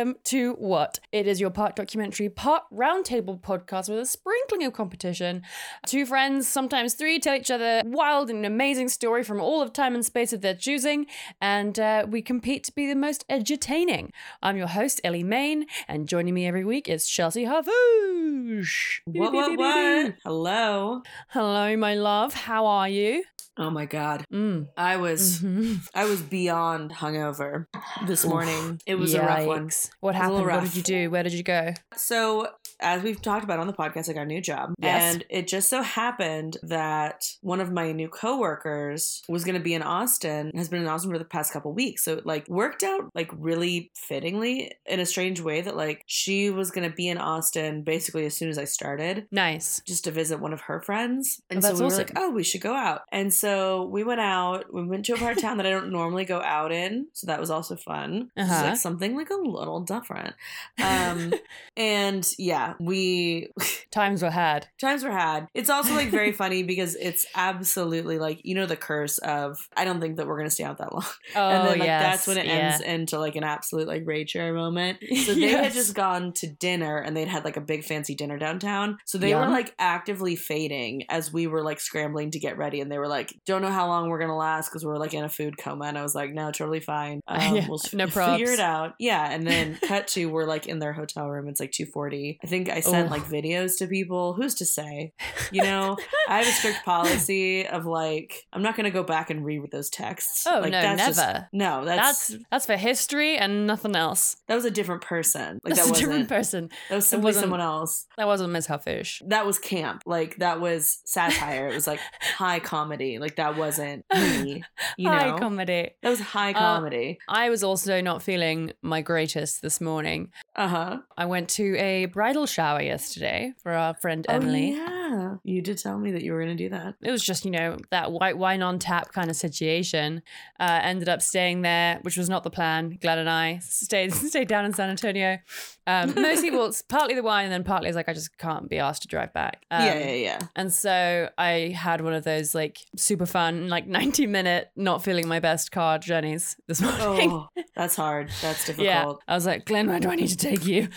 [0.00, 0.98] Welcome to What?
[1.12, 5.42] It is your part documentary, part roundtable podcast with a sprinkling of competition.
[5.84, 9.94] Two friends, sometimes three, tell each other wild and amazing story from all of time
[9.94, 11.04] and space of their choosing,
[11.38, 14.08] and uh, we compete to be the most edutaining.
[14.42, 19.00] I'm your host, Ellie Main, and joining me every week is Chelsea Harfouche.
[19.04, 20.14] What, what, what?
[20.24, 21.02] Hello.
[21.28, 22.32] Hello, my love.
[22.32, 23.24] How are you?
[23.60, 24.24] Oh my god.
[24.32, 24.68] Mm.
[24.74, 25.86] I was Mhm.
[25.94, 27.66] I was beyond hungover
[28.06, 28.80] this morning.
[28.86, 29.68] It was a rough one.
[30.00, 30.46] What It was a happened?
[30.46, 31.10] What did you do?
[31.10, 31.74] Where did you go?
[31.94, 32.48] So,
[32.80, 34.74] as we've talked about on the podcast, I got a new job.
[34.80, 35.14] Yes.
[35.14, 39.74] And it just so happened that one of my new coworkers was going to be
[39.74, 42.04] in Austin, has been in Austin for the past couple weeks.
[42.04, 46.50] So, it like worked out like really fittingly in a strange way that like she
[46.50, 49.26] was going to be in Austin basically as soon as I started.
[49.30, 49.80] Nice.
[49.86, 51.40] just to visit one of her friends.
[51.50, 53.02] And Oh, so we were like, oh, we should go out.
[53.12, 54.72] And so we went out.
[54.72, 57.08] We went to a part of town that I don't normally go out in.
[57.12, 58.30] So that was also fun.
[58.36, 58.64] Uh-huh.
[58.68, 60.34] like something like a little different.
[60.82, 61.32] Um,
[61.76, 63.48] and yeah, we
[63.90, 64.68] Times were had.
[64.80, 65.48] times were had.
[65.52, 69.84] It's also like very funny because it's absolutely like, you know, the curse of I
[69.84, 71.00] don't think that we're gonna stay out that long.
[71.36, 72.02] Oh, and then like yes.
[72.02, 72.52] that's when it yeah.
[72.52, 74.98] ends into like an absolute like rage share moment.
[75.24, 78.36] So they had just gone to dinner and they'd had like a big fancy dinner
[78.36, 78.98] downtown.
[79.04, 82.80] So they were like actively fading as we were like scrambling to get ready.
[82.80, 85.14] And they were like, don't know how long we're going to last because we're like
[85.14, 85.86] in a food coma.
[85.86, 87.20] And I was like, no, totally fine.
[87.28, 88.94] Um, Yeah, we'll no figure it out.
[88.98, 89.30] Yeah.
[89.30, 91.48] And then cut to, we're like in their hotel room.
[91.48, 92.40] It's like 240.
[92.42, 93.10] I think I sent Ugh.
[93.10, 94.34] like videos to people.
[94.34, 95.12] Who's to say?
[95.52, 95.96] You know,
[96.28, 99.62] I have a strict policy of like, I'm not going to go back and read
[99.72, 100.46] those texts.
[100.46, 101.48] Oh, like, no, that's just- never.
[101.52, 104.36] no, that's, That's that's for history and nothing else.
[104.46, 105.58] that was a different person.
[105.64, 106.68] Like That's that was a different person.
[106.88, 108.06] That was simply someone else.
[108.16, 109.22] That wasn't Miss Harfouche.
[109.28, 110.04] That was camp.
[110.06, 111.66] Like that was satire.
[111.68, 113.18] it was like high comedy.
[113.18, 114.62] Like that wasn't me.
[114.96, 115.90] You know, High comedy.
[116.02, 117.18] that was high Uh, comedy.
[117.28, 120.30] I was also not feeling my greatest this morning.
[120.60, 120.98] Uh huh.
[121.16, 124.74] I went to a bridal shower yesterday for our friend Emily.
[124.74, 124.99] Oh, yeah,
[125.44, 126.94] you did tell me that you were going to do that.
[127.02, 130.22] It was just, you know, that white wine on tap kind of situation.
[130.58, 132.98] Uh, ended up staying there, which was not the plan.
[133.00, 135.38] Glad and I stayed stayed down in San Antonio.
[135.86, 138.68] Um, mostly, well, it's partly the wine, and then partly it's like I just can't
[138.68, 139.64] be asked to drive back.
[139.70, 140.38] Um, yeah, yeah, yeah.
[140.54, 145.26] And so I had one of those like super fun, like 90 minute, not feeling
[145.26, 147.30] my best car journeys this morning.
[147.32, 148.30] Oh, that's hard.
[148.40, 148.86] That's difficult.
[148.86, 149.12] yeah.
[149.26, 150.88] I was like, Glenn, where do I need to take you?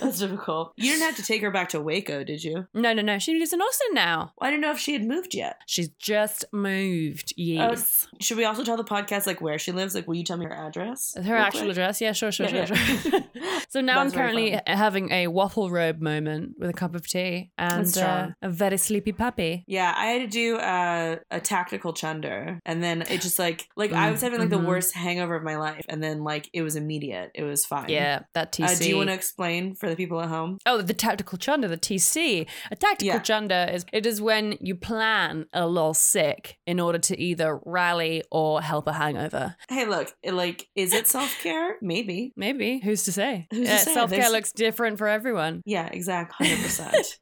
[0.00, 0.72] That's difficult.
[0.76, 2.66] You didn't have to take her back to Waco, did you?
[2.74, 3.18] no, no, no.
[3.18, 4.32] She lives in Austin now.
[4.40, 5.60] I didn't know if she had moved yet.
[5.66, 7.32] She's just moved.
[7.32, 8.06] Oh, Yes.
[8.20, 9.94] Should we also tell the podcast like where she lives?
[9.94, 11.14] Like, will you tell me her address?
[11.22, 11.70] her actual quick?
[11.72, 12.00] address.
[12.00, 12.96] Yeah, sure, sure, Yeah, sure, yeah.
[12.98, 13.20] sure.
[13.68, 17.96] so now I'm currently having a waffle robe moment with a cup of tea and
[17.96, 19.64] uh, a very sleepy puppy.
[19.66, 23.92] Yeah, I had to do uh, a tactical chunder, and then it just like like
[23.92, 24.62] I was having like Mhm.
[24.62, 27.30] the worst hangover of my life, and then like it was immediate.
[27.34, 27.88] It was fine.
[27.88, 28.64] Yeah, that TC.
[28.64, 30.58] Uh, do you want to explain for the people at home?
[30.66, 32.46] Oh, the tactical chunder, the TC.
[32.70, 33.20] A tactical Yeah.
[33.20, 38.22] chunder is it is when you plan a little sick in order to either rally
[38.30, 39.56] or help a hangover.
[39.68, 41.76] Hey, look, like, is it self care?
[41.80, 42.32] Maybe.
[42.36, 42.80] Maybe.
[42.80, 43.46] Who's to say?
[43.50, 43.68] Who's?
[43.82, 45.62] Self care looks different for everyone.
[45.64, 46.48] Yeah, exactly.
[46.48, 47.18] hundred percent,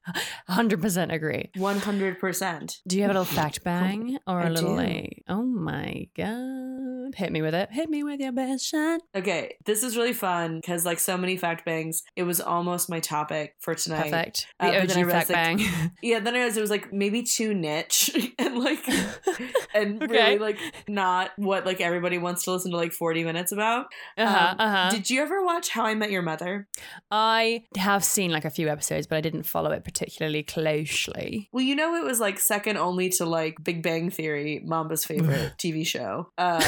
[0.49, 1.50] 100% agree.
[1.56, 2.81] one hundred percent.
[2.87, 4.77] Do you have a little fact bang or a I little do.
[4.77, 7.15] like, oh my God.
[7.15, 7.71] Hit me with it.
[7.71, 9.00] Hit me with your best shot.
[9.15, 13.00] Okay, this is really fun because like so many fact bangs, it was almost my
[13.00, 14.10] topic for tonight.
[14.10, 14.47] Perfect.
[14.60, 15.93] The Uh, but then I OG fact like, bang.
[16.03, 18.87] Yeah, then I realized it was like maybe too niche and like
[19.75, 20.06] and Okay.
[20.12, 20.59] really like
[20.89, 23.87] not what like everybody wants to listen to like forty minutes about.
[24.19, 24.91] uh-huh, Um, uh-huh.
[24.91, 26.69] Did you ever watch How I Met Your Mother?
[27.11, 31.49] I have seen like a few episodes, but I didn't follow it particularly closely.
[31.53, 35.53] Well, you know it was like second only to like Big Bang Theory, Mamba's favorite
[35.59, 36.61] TV show, uh,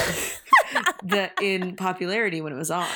[1.04, 2.87] that in popularity when it was on.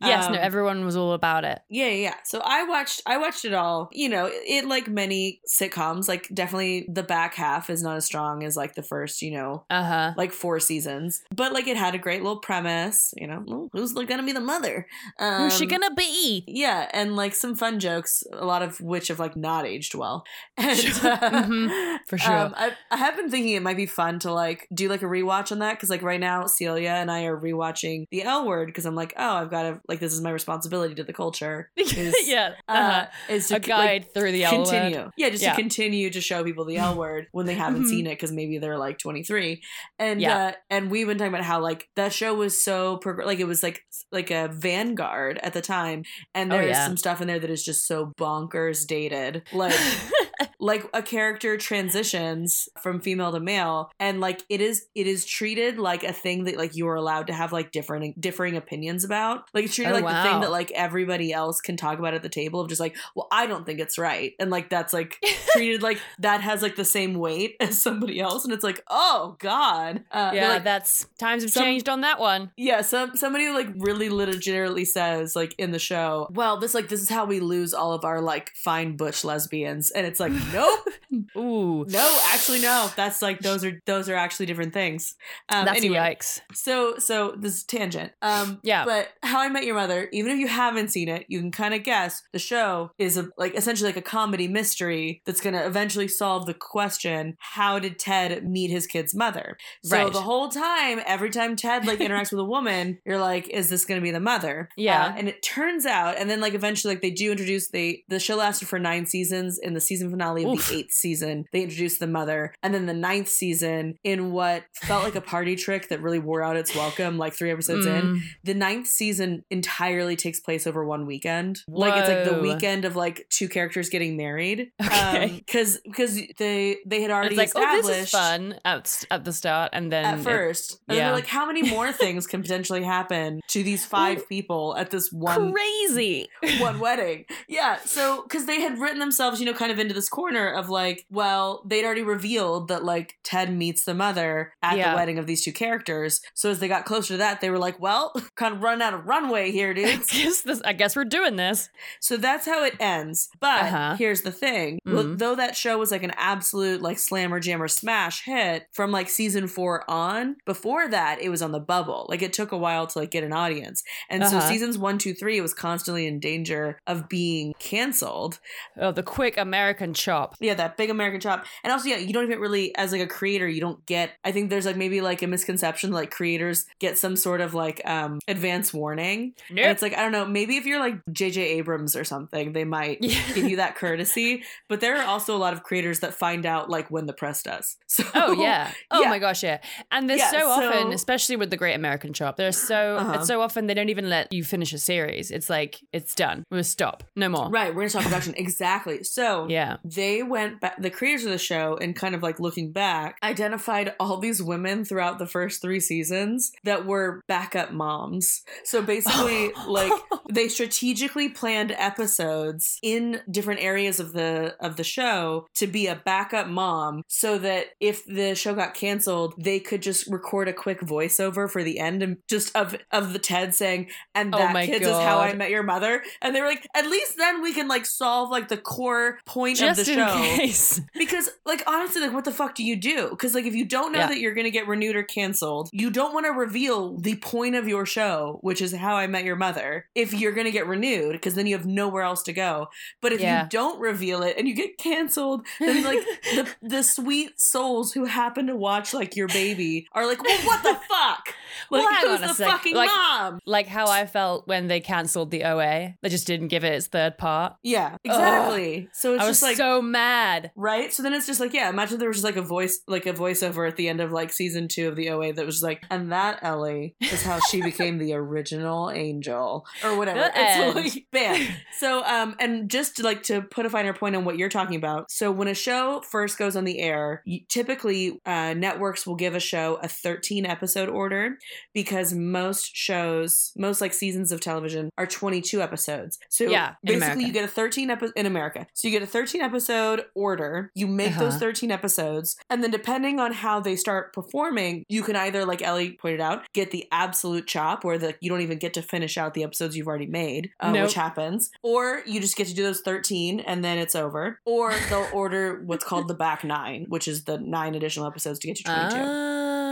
[0.00, 1.60] Yes, no, Um, everyone was all about it.
[1.68, 1.92] Yeah, yeah.
[1.92, 2.14] yeah.
[2.24, 3.88] So I watched I watched it all.
[3.92, 8.42] You know, it like many sitcoms, like definitely the back half is not as strong
[8.44, 10.12] as like the first, you know, Uh huh.
[10.16, 11.22] like four seasons.
[11.34, 14.40] But like it had a great little premise, you know, "Oh, who's gonna be the
[14.40, 14.86] mother?
[15.18, 16.44] Um, Who's she gonna be?
[16.46, 20.24] Yeah, and like some fun jokes, a lot of which have like not aged well.
[20.58, 21.12] And, Sure.
[21.12, 21.98] uh, Mhm.
[22.08, 22.32] For sure.
[22.36, 25.06] um, I, I have been thinking it might be fun to like do like a
[25.06, 28.66] rewatch on that because like right now Celia and I are rewatching The L Word
[28.66, 31.70] because I'm like, oh, I've got to like this is my responsibility to the culture.
[31.76, 32.52] Is, yeah.
[32.68, 33.06] uh, Uh-huh.
[33.28, 34.64] is to a guide through the L word.
[34.68, 35.10] continue.
[35.16, 35.50] Yeah, just Yeah.
[35.50, 38.58] to continue to show people the L word when they haven't seen it because maybe
[38.58, 39.62] they're like 23.
[39.98, 40.36] And Yeah.
[40.36, 43.46] uh, and we've been talking about how like that show was so prog- like it
[43.46, 46.04] was like like a vanguard at the time,
[46.34, 46.86] and Oh, there is yeah.
[46.86, 49.42] some stuff in there that is just so bonkers dated.
[49.52, 49.74] Like
[50.58, 55.78] like a character transitions from female to male and like it is it is treated
[55.78, 59.44] like a thing that like you are allowed to have like different differing opinions about.
[59.54, 62.22] Like it's treated Oh, like the thing that like everybody else can talk about at
[62.22, 64.34] the table of just like, well, I don't think it's right.
[64.38, 65.18] And like that's like
[65.52, 68.44] treated like that has like the same weight as somebody else.
[68.44, 70.04] And it's like, oh God.
[70.10, 72.50] Uh, yeah, like, that's times have some- changed on that one.
[72.56, 77.00] yeah, some somebody like really legitimately says like in the show, well, this like this
[77.00, 80.80] is how we lose all of our like fine butch lesbians, and it's like, nope,
[81.36, 85.14] Ooh, no, actually no, that's like those are those are actually different things.
[85.48, 86.40] Um, that's anyway, yikes.
[86.54, 88.12] so so this is tangent.
[88.22, 88.84] Um, Yeah.
[88.84, 91.74] but How I Met Your Mother, even if you haven't seen it, you can kind
[91.74, 96.08] of guess the show is a like essentially like a comedy mystery that's gonna eventually
[96.08, 99.56] solve the question: How did Ted meet his kid's mother?
[99.84, 100.12] So Right.
[100.12, 103.84] the whole time, every time Ted like interacts with a woman, you're like, is this
[103.84, 104.68] gonna be the mother?
[104.76, 105.06] Yeah.
[105.06, 108.18] Uh, and it turns out, and then like eventually, like they do introduce they the
[108.18, 109.58] show lasted for nine seasons.
[109.58, 110.68] In the season finale of Oof.
[110.68, 115.04] the eighth season, they introduced the mother, and then the ninth season, in what felt
[115.04, 118.20] like a party trick that really wore out its welcome, like three episodes in, Mm.
[118.44, 121.60] the ninth season entirely takes place over one weekend.
[121.68, 124.70] Like it's like the weekend of like two characters getting married.
[125.06, 125.42] Okay.
[125.46, 129.32] because because they they had already like, oh, established this is fun at, at the
[129.32, 130.80] start, and then at it- first.
[130.88, 131.04] And yeah.
[131.06, 135.10] they're like, how many more things can potentially happen to these five people at this
[135.12, 136.28] one crazy.
[136.58, 137.24] one wedding.
[137.48, 137.76] Yeah.
[137.84, 141.04] So, because they had written themselves, you know, kind of into this corner of like,
[141.10, 144.90] well, they'd already revealed that like Ted meets the mother at Yeah.
[144.90, 146.20] the wedding of these two characters.
[146.34, 148.92] So, as they got closer to that, they were like, well, kind of run out
[148.94, 150.10] of runway here, I dudes.
[150.10, 150.60] guess this.
[150.64, 151.68] I guess we're doing this.
[152.00, 153.28] so, that's how it ends.
[153.40, 153.96] But Uh-huh.
[153.96, 155.18] here's the thing Mhm.
[155.18, 159.46] though that show was like an absolute like slammer jammer smash hit from like season
[159.46, 162.06] four on, before that, it was on the bubble.
[162.08, 163.82] Like, it took a while to like get an audience.
[164.10, 164.48] And so, Uh-huh.
[164.48, 168.40] seasons one, two, three, it was constantly in danger of being canceled.
[168.80, 170.36] Oh, the quick American chop.
[170.40, 171.46] Yeah, that big American chop.
[171.64, 174.10] And also, yeah, you don't even really, as like a creator, you don't get.
[174.24, 177.80] I think there's like maybe like a misconception like creators get some sort of like
[177.84, 179.34] um advance warning.
[179.50, 181.40] And it's like I don't know, maybe if you're like J.J.
[181.58, 183.20] Abrams or something, they might Yeah.
[183.34, 184.42] give you that courtesy.
[184.68, 187.42] But there are also a lot of creators that find out like when the press
[187.42, 187.76] does.
[187.96, 188.70] So Oh yeah.
[188.90, 189.10] Oh Yeah.
[189.10, 189.58] my gosh, yeah.
[189.90, 193.12] And there's Yeah, so often, especially with the Great American Chop, there's so Uh-huh.
[193.16, 195.30] it's so often they don't even let you finish a series.
[195.30, 196.44] It's like it's done.
[196.50, 197.02] We'll stop.
[197.14, 197.48] No more.
[197.50, 199.02] right, we're gonna talk production exactly.
[199.04, 199.76] So Yeah.
[199.84, 203.94] they went back the creators of the show and kind of like looking back identified
[203.98, 208.42] all these women throughout the first three seasons that were backup moms.
[208.64, 209.66] So basically oh.
[209.70, 209.92] like
[210.30, 215.96] they strategically planned episodes in different areas of the of the show to be a
[215.96, 220.80] backup mom so that if the show got canceled they could just record a quick
[220.80, 224.66] voiceover for the end and just of of the ted saying and Oh that my
[224.66, 226.02] kids is how i met your mother.
[226.20, 229.58] And they were like at least then we can like solve like the core point
[229.58, 230.80] Just of the show case.
[230.94, 233.92] because like honestly like what the fuck do you do because like if you don't
[233.92, 234.06] know Yeah.
[234.08, 237.66] that you're gonna get renewed or canceled you don't want to reveal the point of
[237.68, 241.34] your show which is how i met your mother if you're gonna get renewed because
[241.34, 242.68] then you have nowhere else to go
[243.00, 243.42] but if Yeah.
[243.44, 246.00] you don't reveal it and you get canceled then like
[246.34, 250.62] the, the sweet souls who happen to watch like your baby are like well what
[250.62, 251.34] the fuck
[251.70, 252.48] like Well, who's a the sec.
[252.48, 255.94] fucking Like- mom Like how I felt when they cancelled the OA.
[256.02, 257.54] They just didn't give it its third part.
[257.62, 260.50] yeah exactly so it's I was just like so mad.
[260.56, 260.92] Right?
[260.92, 263.12] So then it's just like, yeah, imagine there was just like a voice, like a
[263.12, 266.12] voiceover at the end of like season two of the OA that was like, and
[266.12, 270.20] that Ellie is how she became the original angel or whatever.
[270.20, 270.94] The And so end.
[270.94, 271.48] like, bam.
[271.78, 275.10] So, um, and just like to put a finer point on what you're talking about.
[275.10, 279.40] So when a show first goes on the air, typically uh, networks will give a
[279.40, 281.35] show a 13 episode order
[281.74, 286.18] because most shows, most like seasons of television are 22 episodes.
[286.28, 288.66] So Yeah, basically you get a 13 episode in America.
[288.74, 290.70] So you get a 13 episode order.
[290.74, 291.38] You make those Uh-huh.
[291.46, 295.92] 13 episodes, and then depending on how they start performing, you can either, like Ellie
[295.92, 299.34] pointed out, get the absolute chop where the you don't even get to finish out
[299.34, 300.84] the episodes you've already made, uh, Nope.
[300.84, 304.74] which happens, or you just get to do those 13 and then it's over, or
[304.88, 308.56] they'll order what's called the back nine, which is the nine additional episodes to get
[308.56, 309.65] to 22.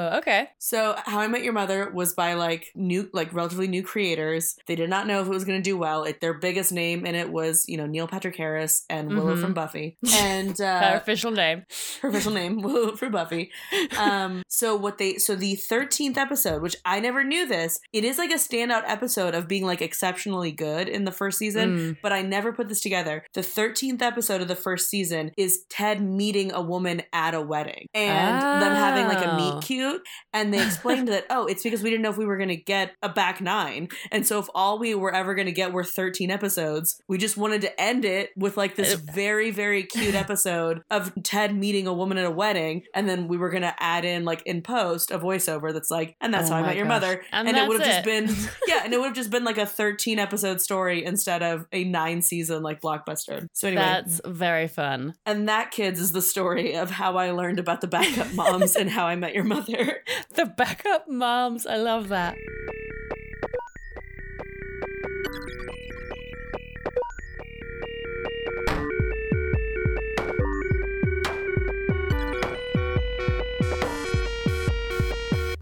[0.00, 0.48] Oh, okay.
[0.58, 4.56] So, How I Met Your Mother was by like new, like relatively new creators.
[4.66, 6.04] They did not know if it was going to do well.
[6.04, 9.40] It, their biggest name in it was, you know, Neil Patrick Harris and Willow Mhm.
[9.40, 10.64] from Buffy, and Her
[10.94, 11.64] uh, official name.
[12.02, 13.50] her official name Willow for Buffy.
[13.98, 18.18] Um, so what they, so the thirteenth episode, which I never knew this, it is
[18.18, 21.96] like a standout episode of being like exceptionally good in the first season Mm.
[22.02, 23.24] but I never put this together.
[23.34, 27.86] The 13th episode of the first season is Ted meeting a woman at a wedding
[27.94, 29.36] and them having like a Oh.
[29.36, 29.89] meet cute.
[29.90, 30.00] Reboot.
[30.32, 32.56] And they explained that, oh, it's because we didn't know if we were going to
[32.56, 33.88] get a back nine.
[34.10, 37.36] And so if all we were ever going to get were 13 episodes, we just
[37.36, 41.92] wanted to end it with like this very, very cute episode of Ted meeting a
[41.92, 42.82] woman at a wedding.
[42.94, 46.16] And then we were going to add in, like in post, a voiceover that's like,
[46.20, 47.22] and that's Oh how I met your mother.
[47.32, 48.28] And And, it would have just been,
[48.66, 51.84] yeah, and it would have just been like a 13 episode story instead of a
[51.84, 53.46] nine season like blockbuster.
[53.52, 55.14] So anyway, That's very fun.
[55.26, 58.88] and that kids is the story of how I learned about the backup moms and
[58.90, 59.79] how I met your mother.
[60.34, 61.66] The backup moms.
[61.66, 62.36] I love that.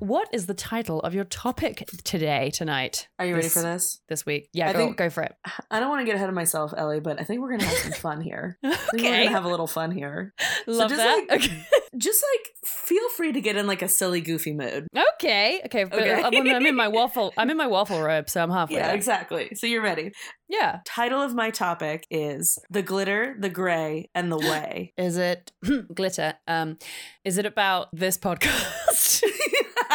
[0.01, 3.09] What is the title of your topic today, tonight?
[3.19, 4.01] Are you ready This- for this?
[4.09, 4.49] This week?
[4.53, 5.35] Yeah, I go, think- go for it.
[5.71, 7.77] I don't want to get ahead of myself, Ellie, but I think we're gonna have
[7.79, 8.57] some fun here.
[8.63, 9.25] I think we're Okay.
[9.25, 10.35] gonna have a little fun here.
[10.67, 11.27] Love just that.
[11.29, 11.63] like- okay.
[11.97, 14.87] Just like feel free to get in like a silly, goofy mood.
[15.14, 15.61] Okay.
[15.66, 15.85] Okay.
[15.85, 16.14] But Okay.
[16.23, 17.33] I'm, I'm in my waffle.
[17.37, 18.76] I'm in my waffle robe, so I'm halfway.
[18.76, 18.95] Yeah, there.
[18.97, 19.50] exactly.
[19.54, 20.12] So you're ready.
[20.49, 20.80] Yeah.
[20.85, 24.92] Title of my topic is the glitter, the gray, and the way.
[24.97, 25.52] Is it
[25.95, 26.35] glitter?
[26.47, 26.78] Um,
[27.25, 29.23] is it about this podcast?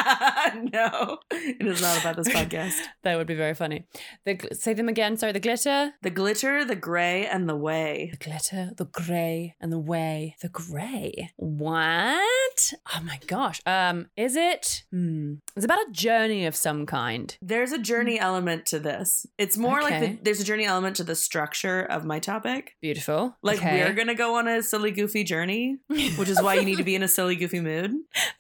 [0.74, 2.76] no, it is not about this podcast.
[3.04, 3.86] that would be very funny.
[4.26, 5.18] The say them again.
[5.18, 5.32] Sorry.
[5.32, 8.10] The glitter, The glitter, the gray, and the way.
[8.12, 10.36] the glitter, the grey, and the way.
[10.42, 11.32] The grey.
[11.38, 12.74] What?
[12.94, 13.62] Oh my gosh.
[13.66, 14.84] Um, is it?
[14.92, 15.36] Hmm.
[15.56, 17.36] It's about a journey of some kind.
[17.42, 19.26] There's a journey element to this.
[19.38, 22.76] It's more like the, there's a journey element to the structure of my topic.
[22.82, 23.36] Beautiful.
[23.42, 23.84] Like okay.
[23.84, 26.96] we're gonna go on a silly goofy journey, which is why you need to be
[26.96, 27.92] in a silly goofy mood.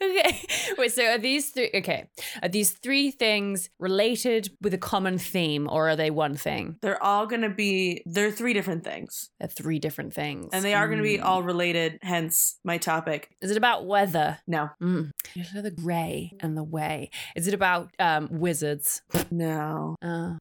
[0.01, 0.41] okay.
[0.77, 2.09] Wait, so are these three okay.
[2.41, 6.77] Are these three things related with a common theme or are they one thing?
[6.81, 9.29] They're all gonna be they're three different things.
[9.39, 10.49] They're three different things.
[10.53, 11.23] And they are gonna be Mm.
[11.25, 13.29] all related, hence my topic.
[13.41, 14.39] Is it about weather?
[14.47, 14.69] No.
[14.81, 15.11] Mm.
[15.35, 17.09] Is it the grey and the way?
[17.35, 19.01] Is it about um, wizards?
[19.31, 19.95] No.
[20.01, 20.33] Uh,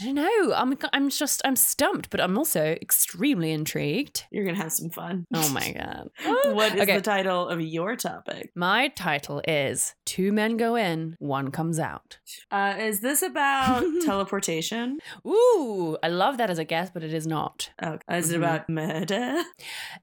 [0.00, 0.52] I don't know.
[0.54, 4.24] I'm I'm just I'm stumped, but I'm also extremely intrigued.
[4.30, 5.24] You're gonna have some fun.
[5.34, 6.08] Oh my god.
[6.54, 6.96] what is Okay.
[6.96, 8.50] the title of your topic?
[8.54, 12.18] My title is Two Men Go In, One Comes Out.
[12.50, 14.98] Uh, is this about teleportation?
[15.26, 17.70] Ooh, I love that as a guess, but it is not.
[17.82, 18.38] Oh, is it Mhm.
[18.38, 19.42] about murder?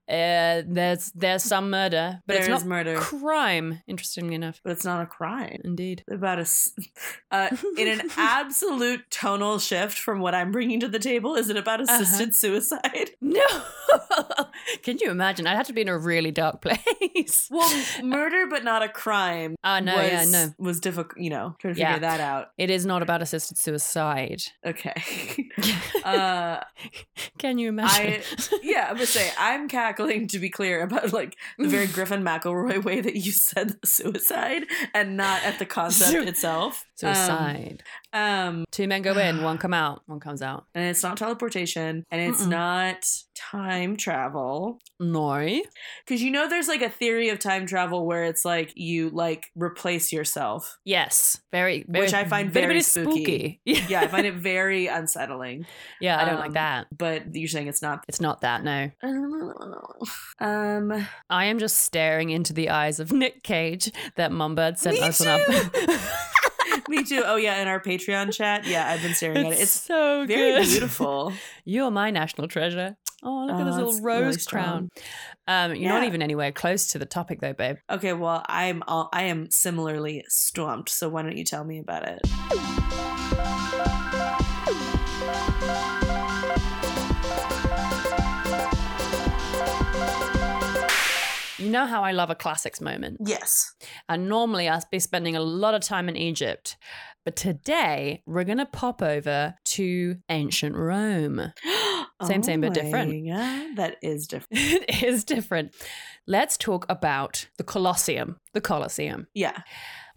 [0.10, 3.81] Uh, there's there's some murder, but There it's is not murder, crime.
[3.88, 5.62] Interestingly enough, but it's not a crime.
[5.63, 6.03] indeed.
[6.10, 6.72] About a, s-
[7.31, 11.36] uh, in an absolute tonal shift from what I'm bringing to the table.
[11.36, 11.93] Is it about Uh-huh.
[12.01, 13.12] assisted suicide?
[13.22, 13.46] No,
[14.84, 15.48] can you imagine?
[15.48, 17.48] I'd have to be in a really dark place.
[17.51, 19.55] Well, murder, but not a crime.
[19.63, 20.40] Ah, no, yeah, no.
[20.57, 21.17] Was difficult.
[21.21, 21.93] You know, trying to Yeah.
[21.93, 22.51] figure that out.
[22.57, 24.41] It is not about assisted suicide.
[24.65, 24.93] Okay.
[26.03, 26.60] uh,
[27.38, 28.21] Can you imagine?
[28.63, 32.83] yeah, I'm gonna say I'm cackling to be clear about like the very Griffin McElroy
[32.83, 36.86] way that you said suicide, and not at the concept Su- itself.
[36.95, 37.83] suicide.
[37.83, 40.65] Um, um, Two men go in, one come out, one comes out.
[40.75, 42.49] and it's not teleportation, and it's Mm-mm.
[42.49, 42.97] not
[43.35, 44.79] time travel.
[44.99, 45.61] No.
[46.05, 49.47] Because you know, there's like a theory of time travel where it's like you like
[49.55, 50.77] replace yourself.
[50.85, 51.41] Yes.
[51.51, 53.59] Very, very Which I find very spooky.
[53.65, 53.85] Yeah.
[53.89, 55.65] Yeah, I find it very unsettling.
[55.99, 56.87] yeah, I don't like Um, that.
[56.95, 58.03] But you're saying it's not.
[58.07, 58.91] It's not that, no.
[60.39, 65.03] Um, I am just staring into the eyes of Nick Cage that Mumbird sent Me
[65.07, 65.39] us on our.
[66.89, 67.23] me too.
[67.25, 68.65] Oh yeah, in our Patreon chat.
[68.65, 69.59] Yeah, I've been staring at it.
[69.59, 70.67] It's so very good.
[70.67, 71.33] beautiful.
[71.65, 72.97] You're my national treasure.
[73.23, 74.89] Oh, look at Oh, this little that's really rose crown.
[75.47, 77.75] Um, you're not even anywhere close to the topic though, babe.
[77.89, 80.89] Okay, well, I'm all, I am similarly stumped.
[80.89, 83.10] So why don't you tell me about it?
[91.71, 93.17] Know how I love a classics moment.
[93.25, 93.73] Yes.
[94.07, 96.77] And normally I'd be spending a lot of time in Egypt.
[97.23, 101.53] But today we're going to pop over to ancient Rome.
[102.23, 103.09] Same, same, but oh different.
[103.09, 104.47] Oh Yeah, that is different.
[104.51, 105.73] it is different.
[106.27, 108.37] Let's talk about the Colosseum.
[108.53, 109.25] The Colosseum.
[109.33, 109.63] Yeah.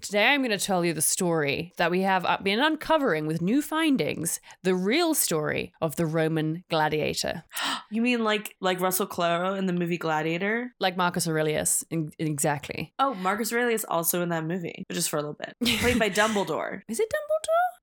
[0.05, 3.41] Today I'm going to tell you the story that we have uh, been uncovering with
[3.41, 7.45] new findings, the real story of the Roman gladiator,
[7.91, 10.75] You mean like like Russell Crowe in the movie Gladiator?
[10.79, 11.85] like Marcus Aurelius.
[11.91, 12.93] In- exactly.
[12.99, 15.55] Oh, Marcus Aurelius also in that movie, but just for a little bit.
[15.81, 16.83] Played by Dumbledore.
[16.89, 17.34] Is it Dumbledore?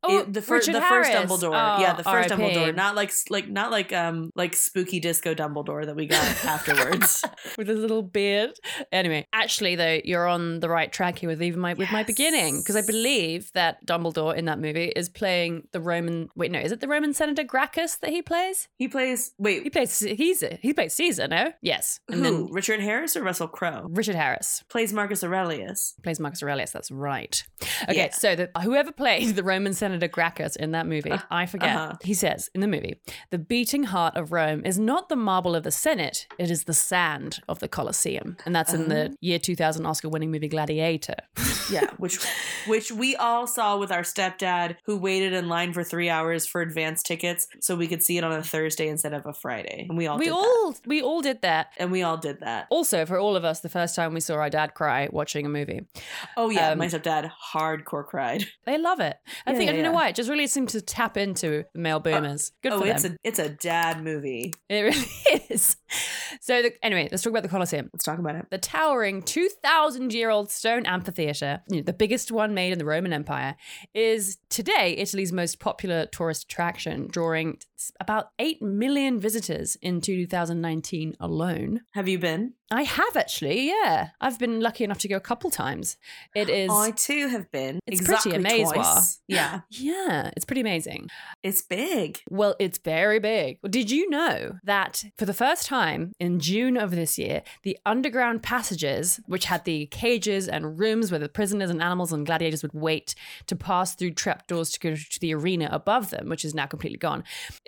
[0.03, 1.11] Oh, It- the, fir- Richard the first.
[1.11, 2.55] Dumbledore, yeah, Oh, the first R.I.P.
[2.55, 7.23] Dumbledore, not like like not like um like spooky disco Dumbledore that we got afterwards.
[7.57, 8.51] with his little beard.
[8.91, 12.59] Anyway, actually, though, you're on the right track here with even my with my beginning
[12.61, 16.29] because I believe that Dumbledore in that movie is playing the Roman.
[16.35, 18.67] Wait, no, is it the Roman Senator Gracchus that he plays?
[18.77, 21.51] he plays wait He plays he's he plays Caesar, no?
[21.61, 25.93] Yes, who and then Richard Harris or Russell Crowe Richard Harris plays Marcus Aurelius.
[26.03, 26.71] plays Marcus Aurelius.
[26.71, 27.43] That's right.
[27.83, 28.11] Okay, Yeah.
[28.11, 31.75] so the, whoever played the Roman Senator Gracchus in that movie, I forget.
[31.75, 31.95] uh-huh.
[32.03, 35.63] He says in the movie, "The beating heart of Rome is not the marble of
[35.63, 38.89] the Senate; it is the sand of the Colosseum." And that's in Uh-huh.
[39.09, 41.15] the year 2000 Oscar-winning movie Gladiator.
[41.71, 42.19] Yeah, which
[42.67, 46.61] which we all saw with our stepdad who waited in line for three hours for
[46.61, 49.85] advance tickets so we could see it on a Thursday instead of a Friday.
[49.89, 50.37] And we all we did that.
[50.37, 51.67] all we all did that.
[51.77, 52.67] And we all did that.
[52.69, 55.49] Also, for all of us, the first time we saw our dad cry watching a
[55.49, 55.81] movie,
[56.37, 58.45] Oh yeah, Um, my stepdad hardcore cried.
[58.65, 59.17] they love it.
[59.45, 60.09] I Yeah, think I don't know why.
[60.09, 62.51] It just really seemed to tap into the male boomers.
[62.61, 62.79] Good for it.
[62.79, 63.13] oh, for it's them.
[63.13, 64.53] a it's a dad movie.
[64.69, 65.75] it really is.
[66.41, 67.89] So the, anyway, let's talk about the Colosseum.
[67.93, 68.45] Let's talk about it.
[68.49, 72.85] The towering 2,000 year old stone amphitheater, you know, the biggest one made in the
[72.85, 73.55] Roman Empire,
[73.93, 77.59] is today Italy's most popular tourist attraction, drawing
[77.99, 81.81] about 8 million visitors in 2019 alone.
[81.93, 82.53] Have you been?
[82.73, 84.09] I have actually, yeah.
[84.21, 85.97] I've been lucky enough to go a couple times.
[86.33, 86.69] It is.
[86.71, 87.79] I too have been.
[87.85, 88.81] It's pretty amazing.
[89.27, 91.09] Yeah, yeah, it's pretty amazing.
[91.43, 92.21] it's big.
[92.29, 93.57] Well, it's very big.
[93.69, 98.41] Did you know that for the first time in June of this year, the underground
[98.41, 102.73] passages, which had the cages and rooms where the prisoners and animals and gladiators would
[102.73, 103.15] wait
[103.47, 106.97] to pass through trapdoors to go to the arena above them, which is now completely
[106.97, 107.25] gone,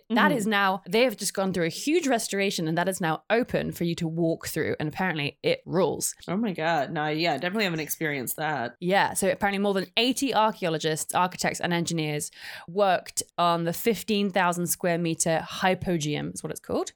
[0.09, 0.35] that Mhm.
[0.35, 3.71] is now, they have just gone through a huge restoration and that is now open
[3.71, 4.75] for you to walk through.
[4.79, 6.13] And apparently it rules.
[6.27, 6.91] Oh my god.
[6.91, 8.75] No, yeah, definitely haven't experienced that.
[8.79, 12.31] Yeah, so apparently more than 80 archaeologists, architects, and engineers
[12.67, 16.91] worked on the 15,000 square meter hypogeum, is what it's called,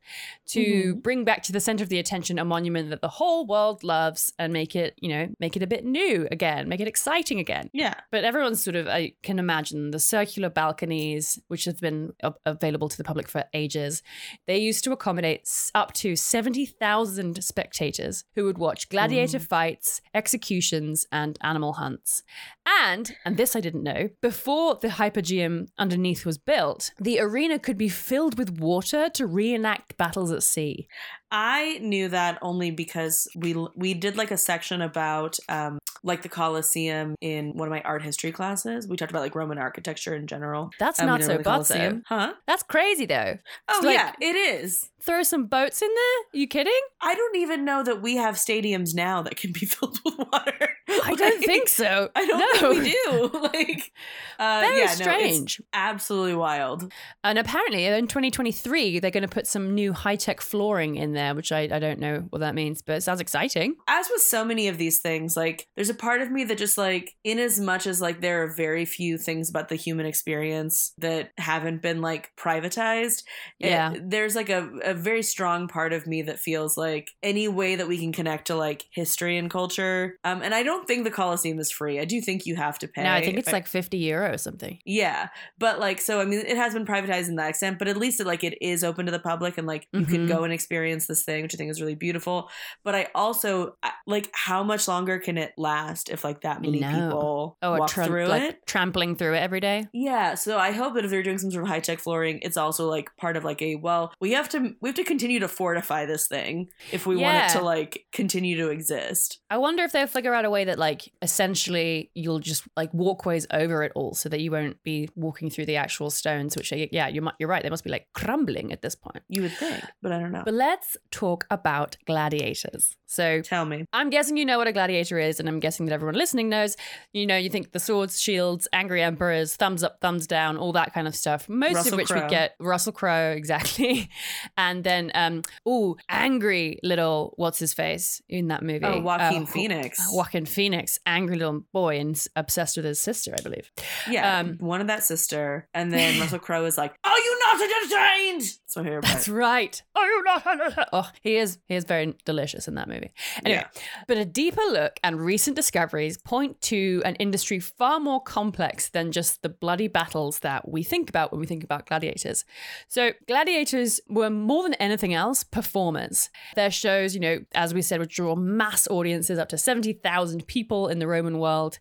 [0.47, 3.83] to bring back to the center of the attention a monument that the whole world
[3.83, 7.39] loves and make it, you know, make it a bit new again, make it exciting
[7.39, 7.69] again.
[7.73, 7.93] Yeah.
[8.11, 12.13] But everyone's sort of, I can imagine the circular balconies, which have been
[12.45, 14.03] available to the public for ages.
[14.45, 19.47] They used to accommodate up to 70,000 spectators who would watch gladiator mm.
[19.47, 22.23] fights, executions, and animal hunts.
[22.65, 27.77] And, and this I didn't know, before the hypogeum underneath was built, the arena could
[27.77, 30.87] be filled with water to reenact battles at sea.
[31.31, 36.29] I knew that only because we we did like a section about um like the
[36.29, 38.88] Colosseum in one of my art history classes.
[38.88, 40.71] We talked about like Roman architecture in general.
[40.80, 42.01] That's Um, not so bad, though.
[42.06, 42.34] Huh?
[42.45, 43.38] That's crazy, though.
[43.67, 44.89] Oh like- yeah, it is.
[45.01, 46.41] Throw some boats in there?
[46.41, 46.80] you kidding?
[47.01, 50.69] I don't even know that we have stadiums now that can be filled with water.
[50.89, 52.10] I don't think so.
[52.15, 52.73] I don't no.
[52.73, 53.39] think we do.
[53.54, 53.91] like,
[54.39, 55.62] uh, Very yeah, no, it's strange.
[55.73, 56.91] absolutely wild.
[57.23, 61.34] and apparently in 2023, they're going to put some new high tech flooring in there,
[61.36, 63.76] which I, I don't know what that means, but it sounds exciting.
[63.88, 66.78] As with so many of these things, like there's a part of me that just
[66.78, 70.93] like, in as much as like there are very few things about the human experience
[70.97, 73.23] that haven't been like privatized,
[73.60, 73.93] it- Yeah.
[74.00, 77.88] there's like a, a very strong part of me that feels like any way that
[77.88, 80.17] we can connect to like history and culture.
[80.23, 81.99] Um, and I don't think the Coliseum is free.
[81.99, 83.03] I do think you have to pay.
[83.03, 84.79] No, I think it's If like 50 euro or something.
[84.85, 87.95] Yeah, but like so, I mean, it has been privatized in that extent, but at
[87.97, 90.27] least it like it is open to the public, and like you can Mhm.
[90.27, 92.49] go and experience this thing, which I think is really beautiful.
[92.83, 97.57] But I also like how much longer can it last if like that many people
[97.61, 98.65] Oh, walk tram- through like it?
[98.67, 99.87] trampling through it every day.
[99.93, 102.57] Yeah, so I hope that if they're doing some sort of high tech flooring, it's
[102.57, 105.47] also like part of like a well, we have to we have to continue to
[105.47, 109.39] fortify this thing if we want it to like continue to exist.
[109.49, 113.45] I wonder if they'll figure out a way that, like, essentially you'll just like walkways
[113.51, 116.77] over it all so that you won't be walking through the actual stones, which, are,
[116.91, 117.63] yeah, you might, you're right.
[117.63, 119.23] They must be like crumbling at this point.
[119.27, 120.43] You would think, but I don't know.
[120.45, 122.95] But let's talk about gladiators.
[123.06, 123.86] So Tell me.
[123.93, 126.75] I'm guessing you know what a gladiator is, and I'm guessing that everyone listening knows.
[127.13, 130.93] You know, you think the swords, shields, angry emperors, thumbs up, thumbs down, all that
[130.93, 131.47] kind of stuff.
[131.47, 132.23] Most Russell of which Crowe.
[132.23, 134.10] we get Russell Crowe, exactly.
[134.58, 138.84] and then, um, ooh, angry little what's his face in that movie?
[138.86, 140.06] Oh, Joaquin Uh, Phoenix.
[140.12, 143.72] Joaquin Phoenix, angry little boy and obsessed with his sister, I believe.
[144.10, 147.62] Yeah, Um, one of that sister, and then Russell Crowe is like, "Are you not
[147.62, 149.80] entertained?" So here, That's right.
[149.97, 150.89] Are you not?
[150.93, 151.57] Oh, he is.
[151.67, 153.12] He is very delicious in that movie.
[153.43, 153.65] Anyway,
[154.07, 159.12] but a deeper look and recent discoveries point to an industry far more complex than
[159.12, 162.45] just the bloody battles that we think about when we think about gladiators.
[162.88, 166.29] So, gladiators were more than anything else performers.
[166.55, 170.88] Their shows, you know, as we said, would draw mass audiences up to 70,000 people
[170.88, 171.79] in the Roman world.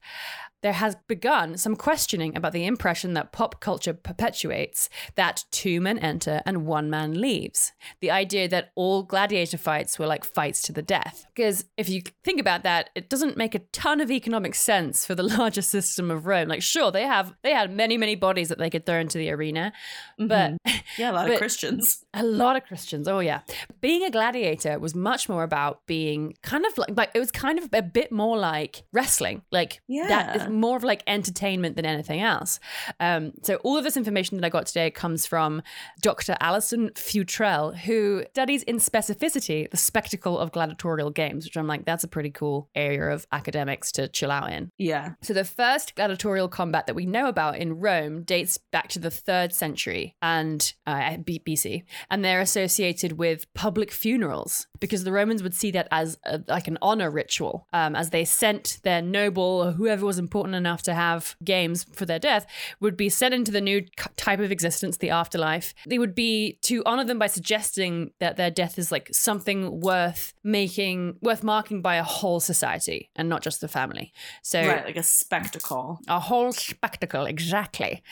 [0.67, 5.97] There has begun some questioning about the impression that pop culture perpetuates that two men
[5.99, 7.73] enter and one man leaves.
[8.01, 11.25] The idea that all gladiator fights were like fights to the death.
[11.33, 15.15] Because if you think about that, it doesn't make a ton of economic sense for
[15.15, 16.49] the larger system of Rome.
[16.49, 19.31] Like, sure, they have they had many, many bodies that they could throw into the
[19.31, 19.73] arena,
[20.19, 20.83] but Mhm.
[20.99, 22.05] yeah, a lot of Christians.
[22.13, 23.07] a lot of Christians.
[23.07, 23.43] Oh yeah.
[23.81, 27.59] Being a gladiator was much more about being kind of like, like it was kind
[27.61, 29.43] of a bit more like wrestling.
[29.53, 30.49] Like that is Yeah.
[30.61, 32.61] More of like entertainment than anything else.
[33.01, 35.63] Um, so all of this information that I got today comes from
[36.01, 36.37] Dr.
[36.41, 42.05] Alison Futrell, who studies in specificity the spectacle of gladiatorial games, which I'm like, that's
[42.05, 44.71] a pretty cool area of academics to chill out in.
[44.79, 45.15] Yeah.
[45.23, 49.11] So the first gladiatorial combat that we know about in Rome dates back to the
[49.11, 55.55] third century and uh, BC, and they're associated with public funerals because the Romans would
[55.55, 59.73] see that as a, like an honor ritual, um, as they sent their noble or
[59.73, 62.47] whoever was important enough to have games for their death
[62.81, 63.83] would be sent into the new
[64.17, 65.75] type of existence, the afterlife.
[65.87, 70.35] They would be to honor them by suggesting that their death is like something worth
[70.45, 74.13] making, worth marking by a whole society and not just the family.
[74.43, 76.01] So Right, like a spectacle.
[76.09, 78.03] a whole spectacle, exactly.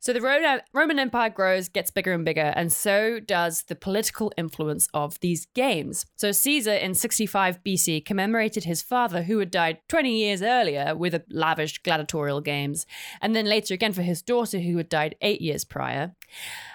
[0.00, 4.32] So the Ro- Roman Empire grows, gets bigger and bigger, and so does the political
[4.36, 6.06] influence of these games.
[6.16, 11.14] So Caesar in 65 BC commemorated his father, who had died 20 years earlier, with
[11.14, 12.86] a lavish gladiatorial games,
[13.20, 16.14] and then later again for his daughter, who had died eight years prior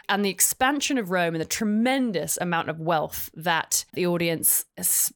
[0.10, 4.66] and the expansion of Rome and the tremendous amount of wealth that the audience,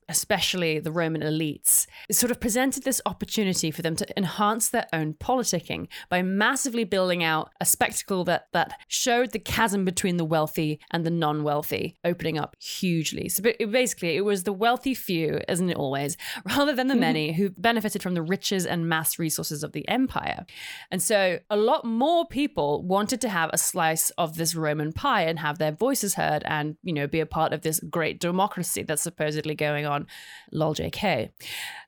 [0.10, 5.14] especially the Roman elites, sort of presented this opportunity for them to enhance their own
[5.14, 10.80] politicking by massively building out a spectacle that that showed the chasm between the wealthy
[10.92, 13.30] and the non-wealthy opening up hugely.
[13.30, 17.02] So basically, it was the wealthy few, isn't it always, rather than the mm-hmm.
[17.02, 20.46] many who benefited from the riches and mass resources of the empire.
[20.90, 25.24] And so a lot more people wanted to have a slice of this Roman pie
[25.24, 28.84] and have their voices heard and, you know, be a part of this great democracy
[28.84, 30.08] that's supposedly going on.
[30.52, 31.32] Lol JK.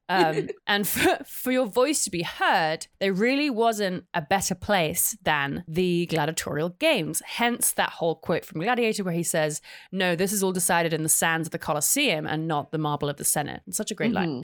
[0.09, 5.17] Um, and for, for your voice to be heard, there really wasn't a better place
[5.23, 7.21] than the gladiatorial games.
[7.25, 11.03] Hence that whole quote from Gladiator where he says, No, this is all decided in
[11.03, 13.61] the sands of the Colosseum and not the marble of the Senate.
[13.67, 14.43] It's such a great line.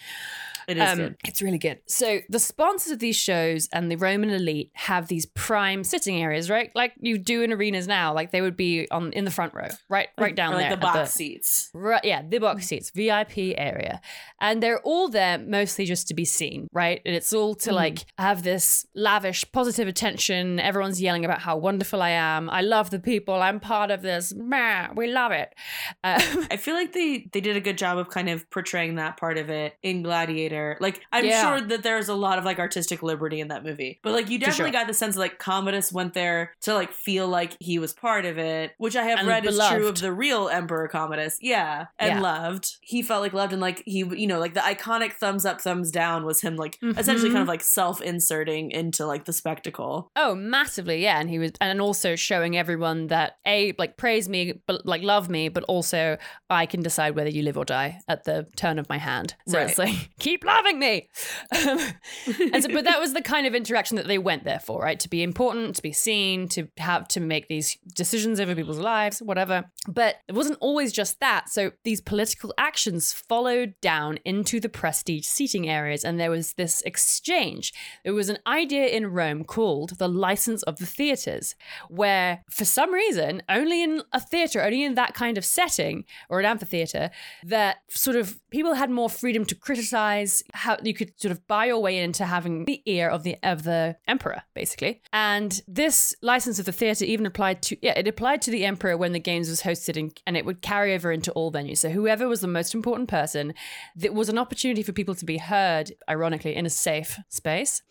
[0.69, 1.15] It is Um, good.
[1.25, 1.79] It's really good.
[1.87, 6.49] So the sponsors of these shows and the Roman elite have these prime sitting areas,
[6.49, 6.71] right?
[6.75, 8.13] Like you do in arenas now.
[8.13, 10.71] Like they would be on in the front row, right, right down like there.
[10.71, 11.69] the box seats.
[11.73, 13.99] Right, yeah, the box seats, VIP area.
[14.39, 17.01] And they're all there mostly just to be seen, right?
[17.05, 17.75] And it's all to Mhm.
[17.75, 20.59] like have this lavish, positive attention.
[20.59, 22.49] Everyone's yelling about how wonderful I am.
[22.49, 23.35] I love the people.
[23.41, 24.33] I'm part of this.
[24.35, 25.53] Meh, we love it.
[26.03, 29.17] Um, I feel like they they did a good job of kind of portraying that
[29.17, 30.58] part of it in Gladiator.
[30.79, 31.41] Like I'm Yeah.
[31.57, 33.99] sure that there's a lot of like artistic liberty in that movie.
[34.03, 34.79] But like you definitely sure.
[34.81, 38.37] got the sense like Commodus went there to like feel like he was part of
[38.37, 41.37] it, which I have And read is true of the real Emperor Commodus.
[41.41, 41.85] Yeah.
[41.97, 42.21] And Yeah.
[42.21, 42.77] loved.
[42.81, 45.91] He felt like loved and like he you know, like the iconic thumbs up, thumbs
[45.91, 47.33] down was him like essentially Mhm.
[47.33, 47.61] kind of like
[48.03, 50.11] self-inserting into like the spectacle.
[50.15, 51.19] Oh, massively, yeah.
[51.19, 55.29] And he was, and also showing everyone that a like praise me, but like love
[55.29, 56.17] me, but also
[56.49, 59.35] I can decide whether you live or die at the turn of my hand.
[59.47, 61.09] So it's like keep loving me.
[61.55, 61.79] Um,
[62.53, 64.99] and so, but that was the kind of interaction that they went there for, right?
[64.99, 69.21] To be important, to be seen, to have to make these decisions over people's lives,
[69.21, 69.65] whatever.
[69.87, 71.49] But it wasn't always just that.
[71.49, 76.81] So these political actions followed down into the prestige seating areas, and there was this
[76.81, 77.73] exchange.
[78.03, 81.55] There was an idea in Rome called the license of the theaters,
[81.89, 86.39] where for some reason, only in a theater, only in that kind of setting or
[86.39, 87.09] an amphitheater,
[87.43, 91.65] that sort of people had more freedom to criticize how you could sort of buy
[91.65, 95.01] your way into having the ear of the of the emperor basically.
[95.13, 98.97] And this license of the theater even applied to yeah it applied to the emperor
[98.97, 101.77] when the games was hosted in, and it would carry over into all venues.
[101.77, 103.53] So whoever was the most important person
[103.95, 107.81] that was an opportunity for people to be heard ironically in a safe space.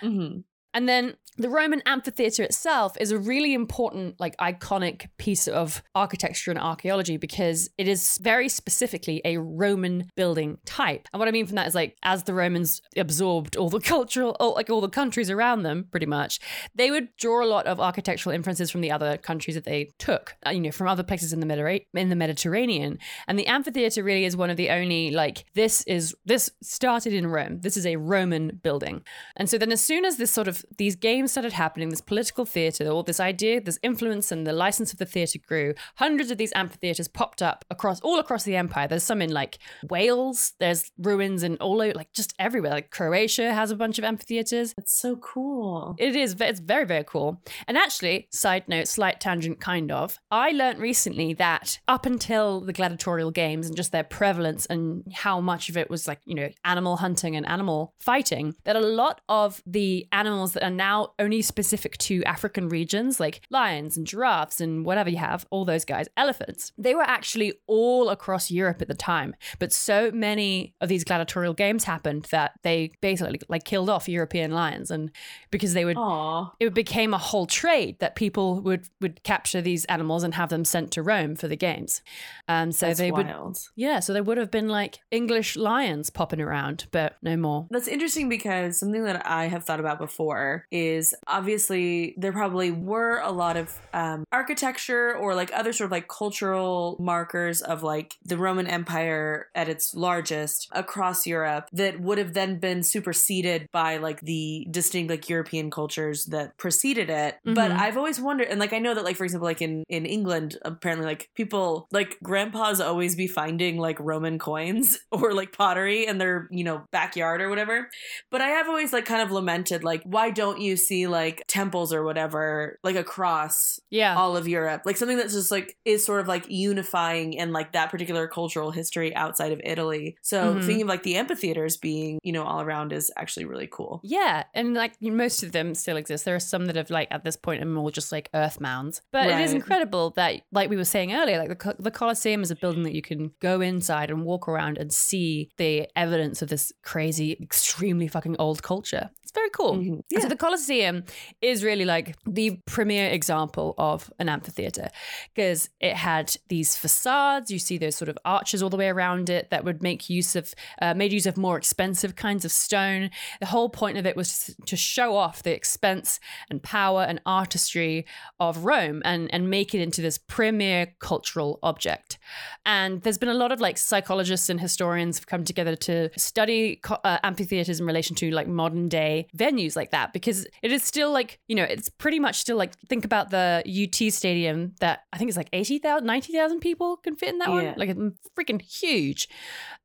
[0.00, 0.40] Hmm
[0.74, 6.50] and then the Roman amphitheater itself is a really important, like iconic piece of architecture
[6.50, 11.08] and archaeology because it is very specifically a Roman building type.
[11.12, 14.36] And what I mean from that is like as the Romans absorbed all the cultural,
[14.40, 16.40] all, like all the countries around them, pretty much,
[16.74, 20.34] they would draw a lot of architectural inferences from the other countries that they took,
[20.44, 21.52] uh, you know, from other places in the.
[21.52, 26.16] In the Mediterranean, and the amphitheater really is one of the only like this is
[26.24, 27.60] this started in Rome.
[27.60, 29.02] This is a Roman building,
[29.36, 32.44] and so then as soon as this sort of these games started happening, this political
[32.44, 36.38] theatre, all this idea, this influence, and the license of the theatre grew, hundreds of
[36.38, 38.88] these amphitheatres popped up across all across the empire.
[38.88, 39.58] There's some in like
[39.88, 42.72] Wales, there's ruins in all over, like just everywhere.
[42.72, 44.74] Like Croatia has a bunch of amphitheatres.
[44.76, 45.94] That's so cool.
[45.98, 46.36] It is.
[46.40, 47.42] It's very, very cool.
[47.66, 50.18] And actually, side note, slight tangent, kind of.
[50.30, 55.40] I learned recently that up until the gladiatorial games and just their prevalence and how
[55.40, 59.20] much of it was like, you know, animal hunting and animal fighting, that a lot
[59.28, 64.60] of the animals that are now only specific to African regions, like lions and giraffes
[64.60, 68.88] and whatever you have, all those guys, elephants, they were actually all across Europe at
[68.88, 69.34] the time.
[69.58, 74.52] But so many of these gladiatorial games happened that they basically like killed off European
[74.52, 75.10] lions and
[75.50, 76.52] because they would Aw.
[76.60, 80.64] it became a whole trade that people would would capture these animals and have them
[80.64, 82.02] sent to Rome for the games.
[82.48, 83.30] Um, so That's they would,
[83.76, 87.66] yeah, so there would have been like English lions popping around, but no more.
[87.70, 93.18] That's interesting because something that I have thought about before is obviously there probably were
[93.20, 98.14] a lot of um, architecture or like other sort of like cultural markers of like
[98.24, 103.96] the Roman Empire at its largest across Europe that would have then been superseded by
[103.98, 107.38] like the distinct like European cultures that preceded it.
[107.44, 107.78] But Mhm.
[107.78, 110.58] I've always wondered, and like I know that like for example like in in England
[110.62, 116.18] apparently like people like grandpas always be finding like Roman coins or like pottery in
[116.18, 117.88] their you know backyard or whatever.
[118.30, 121.92] But I have always like kind of lamented like why don't you see like temples
[121.92, 124.16] or whatever like across Yeah.
[124.16, 127.72] all of Europe like something that's just like is sort of like unifying in like
[127.72, 130.16] that particular cultural history outside of Italy.
[130.22, 130.64] So Mhm.
[130.64, 134.00] thinking of like the amphitheaters being you know all around is actually really cool.
[134.02, 136.24] Yeah, and like most of them still exist.
[136.24, 139.02] There are some that have like at this point are more just like earth mounds.
[139.12, 142.50] But it is incredible that, like we were saying earlier, like the the Colosseum is
[142.50, 146.48] a building that you can go inside and walk around and see the evidence of
[146.48, 149.10] this crazy, extremely fucking old culture.
[149.34, 149.76] Very cool.
[149.76, 150.02] Mhm.
[150.20, 151.04] So the Colosseum
[151.40, 154.90] is really like the premier example of an amphitheater
[155.34, 157.50] because it had these facades.
[157.50, 160.36] You see those sort of arches all the way around it that would make use
[160.36, 163.08] of uh, made use of more expensive kinds of stone.
[163.40, 168.04] The whole point of it was to show off the expense and power and artistry
[168.38, 172.18] of Rome and and make it into this premier cultural object.
[172.66, 176.76] And there's been a lot of like psychologists and historians have come together to study
[176.76, 180.82] co- uh, amphitheaters in relation to like modern day venues like that because it is
[180.82, 185.00] still like, you know, it's pretty much still like think about the UT stadium that
[185.12, 187.54] I think it's like 80,000, 90,000 people can fit in that Yeah.
[187.54, 187.74] one.
[187.76, 189.28] Like it's freaking huge.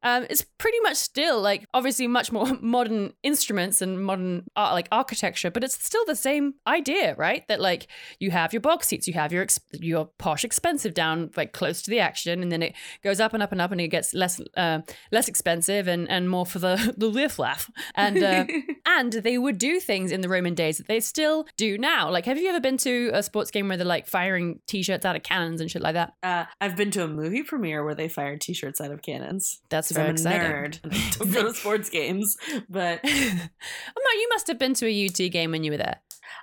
[0.04, 4.88] Um, it's pretty much still like obviously much more modern instruments and modern art, like
[4.91, 7.47] architecture, but it's still the same idea, right?
[7.47, 7.88] That like
[8.19, 11.82] you have your box seats, you have your ex- your posh expensive down like close
[11.82, 12.73] to the action, and then it
[13.04, 14.80] goes up and up and up, and it gets less uh,
[15.12, 17.69] less expensive and and more for the the lift laugh.
[17.95, 18.45] And uh,
[18.86, 22.10] and they would do things in the Roman days that they still do now.
[22.10, 25.18] Like, have you ever been to a sports game where they're like firing t-shirts out
[25.18, 26.13] of cannons and shit like that?
[26.24, 29.60] Uh, I've been to a movie premiere where they fired T-shirts out of cannons.
[29.70, 30.50] That's very I'm a exciting.
[30.50, 31.18] nerd.
[31.20, 32.38] Don't go to sports games,
[32.70, 36.00] but oh no, you must have been to a UT game when you were there.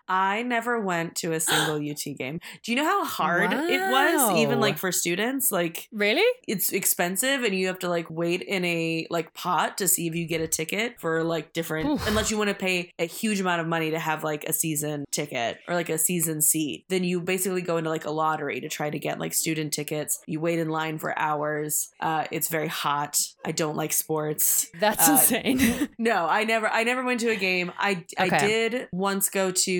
[0.09, 2.41] I never went to a single UT game.
[2.63, 5.51] Do you know how hard it was, even like for students?
[5.53, 6.25] Like Really?
[6.49, 10.15] it's expensive, and you have to like wait in a like pot to see if
[10.15, 11.89] you get a ticket for like different.
[11.89, 12.07] Oof.
[12.07, 15.05] Unless you want to pay a huge amount of money to have like a season
[15.11, 18.69] ticket or like a season seat, then you basically go into like a lottery to
[18.69, 20.21] try to get like student tickets.
[20.27, 21.91] You wait in line for hours.
[22.01, 23.19] Uh, it's very hot.
[23.45, 24.69] I don't like sports.
[24.81, 25.89] That's Uh, insane.
[25.99, 27.73] No, I never I never went to a game.
[27.79, 29.74] I I did once go to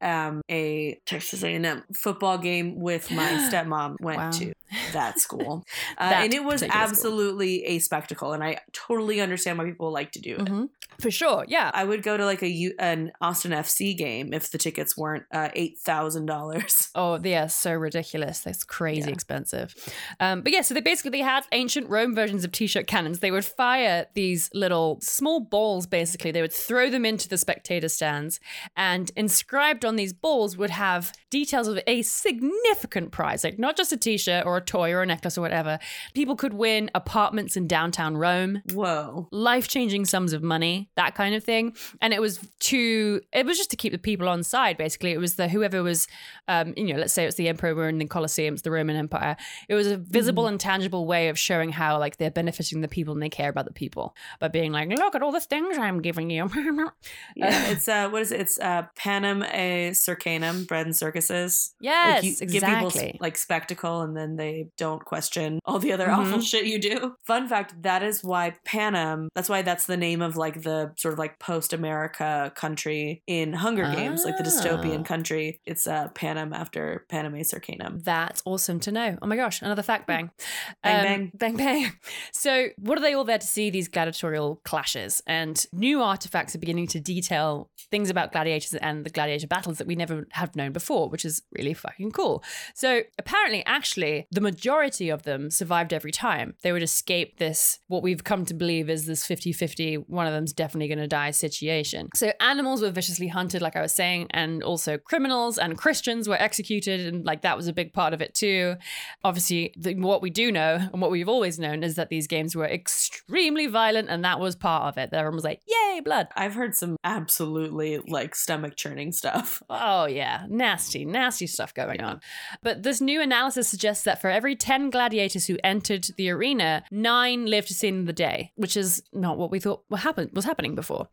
[0.00, 4.30] um a Texas A&M football game with my stepmom went Wow.
[4.30, 4.52] to
[4.92, 5.64] that school.
[5.98, 6.90] Uh, That and it was particular school.
[6.90, 10.40] absolutely a spectacle and I totally understand why people like to do it.
[10.46, 10.68] Mhm.
[11.00, 11.44] For sure.
[11.48, 11.70] Yeah.
[11.72, 15.24] I would go to like a U- an Austin FC game if the tickets weren't
[15.32, 16.90] uh, $8,000.
[16.94, 18.40] Oh, they are so ridiculous.
[18.40, 19.14] That's crazy Yeah.
[19.14, 19.74] expensive.
[20.18, 23.20] Um, but yeah, so they basically they had ancient Rome versions of t-shirt cannons.
[23.20, 25.86] They would fire these little small balls.
[25.86, 28.40] Basically, they would throw them into the spectator stands,
[28.76, 33.92] and inscribed on these balls would have details of a significant prize, like not just
[33.92, 35.78] a t-shirt or a toy or a necklace or whatever.
[36.14, 38.62] People could win apartments in downtown Rome.
[38.72, 39.28] Whoa.
[39.32, 43.70] life-changing sums of money that kind of thing and it was to it was just
[43.70, 46.06] to keep the people on side basically it was the whoever was
[46.48, 48.96] um you know let's say it's the emperor we're in the colosseum it's the roman
[48.96, 49.36] empire
[49.68, 53.12] it was a visible and tangible way of showing how like they're benefiting the people
[53.14, 56.00] and they care about the people by being like look at all the things i'm
[56.00, 56.48] giving you
[57.36, 58.40] Yeah, it's uh what is it?
[58.40, 61.74] It's uh Panem a Circanum, bread and circuses.
[61.80, 65.92] yes like you exactly give people like spectacle and then they don't question all the
[65.92, 66.18] other Mhm.
[66.18, 67.14] awful shit you do.
[67.24, 71.12] Fun fact that is why Panem, that's why that's the name of like the sort
[71.14, 74.46] of like post America country in Hunger Games, like the Ah.
[74.46, 75.60] dystopian country.
[75.64, 78.00] It's uh, Panem after Panem Ace Arcanum.
[78.04, 79.16] That's awesome to know.
[79.22, 80.30] Oh my gosh, another fact bang.
[80.82, 81.32] Bang, Um, bang.
[81.34, 81.92] Bang bang.
[82.32, 83.70] So, what are they all there to see?
[83.70, 85.22] These gladiatorial clashes.
[85.26, 89.86] And new artifacts are beginning to detail things about gladiators and the gladiator battles that
[89.86, 92.42] we never have known before, which is really fucking cool.
[92.74, 96.54] So, apparently, actually, the majority of them survived every time.
[96.62, 100.32] They would escape this, what we've come to believe is this 50 50, one of
[100.32, 102.08] them's definitely going to die situation.
[102.14, 106.40] So, animals were viciously hunted, like I was saying, and also criminals and Christians were
[106.40, 107.00] executed.
[107.00, 108.76] And like that was a big part of it too.
[109.24, 112.56] Obviously, the, what we do know and what we've always known is that these games
[112.56, 115.10] were extremely violent, and that was part of it.
[115.12, 116.28] Everyone was like, yay, blood.
[116.36, 119.62] I've heard some absolutely like stomach churning stuff.
[119.68, 120.46] Oh, yeah.
[120.48, 122.20] Nasty, nasty stuff going on.
[122.62, 127.46] But this new analysis suggests that for every 10 gladiators who entered the arena, nine
[127.46, 130.74] lived to see the day, which is not what we thought what happened, was happening
[130.74, 131.08] before.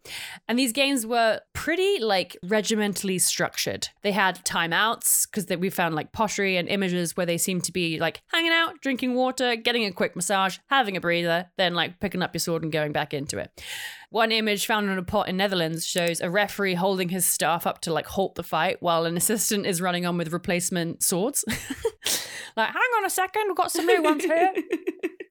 [0.48, 3.90] And these games were pretty like regimentally structured.
[4.04, 8.00] They had timeouts because we found like pottery and images where they seemed to be
[8.00, 12.22] like hanging out, drinking water, getting a quick massage, having a breather, then like picking
[12.22, 13.52] up your sword and going back into it.
[14.10, 17.82] One image found on a pot in Netherlands shows a referee holding his staff up
[17.82, 21.44] to like halt the fight while an assistant is running on with replacement swords.
[22.56, 24.54] like, hang on a second, we've got some new ones here.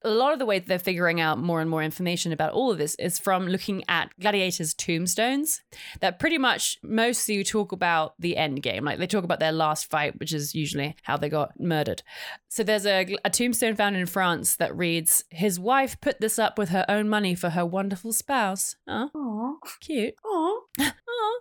[0.07, 2.71] a lot of the way that they're figuring out more and more information about all
[2.71, 5.63] of this is from looking at gladiators' tombstones
[6.01, 8.85] that pretty much mostly talk about the end game.
[8.85, 12.03] Like they talk about their last fight, which is usually how they got murdered.
[12.49, 16.57] So there's a, a tombstone found in France that reads, His wife put this up
[16.57, 18.66] with her own money for her wonderful spouse.
[18.89, 19.69] Oh, Aw.
[19.81, 20.15] cute.
[20.25, 20.61] Aw.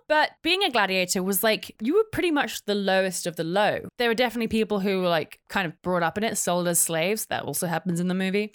[0.08, 3.80] But being a gladiator was like, you were pretty much the lowest of the low.
[3.98, 6.78] There were definitely people who were like kind of brought up in it, sold as
[6.78, 7.26] slaves.
[7.26, 8.52] That also happens in the movie.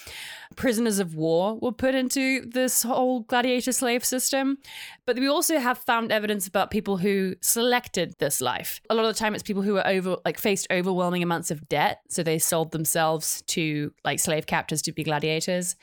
[0.55, 4.59] Prisoners of war were put into this whole gladiator slave system.
[5.05, 8.79] But we also have found evidence about people who selected this life.
[8.89, 11.67] A lot of the time, it's people who were over, like, faced overwhelming amounts of
[11.67, 11.99] debt.
[12.09, 15.75] So they sold themselves to like slave captors to be gladiators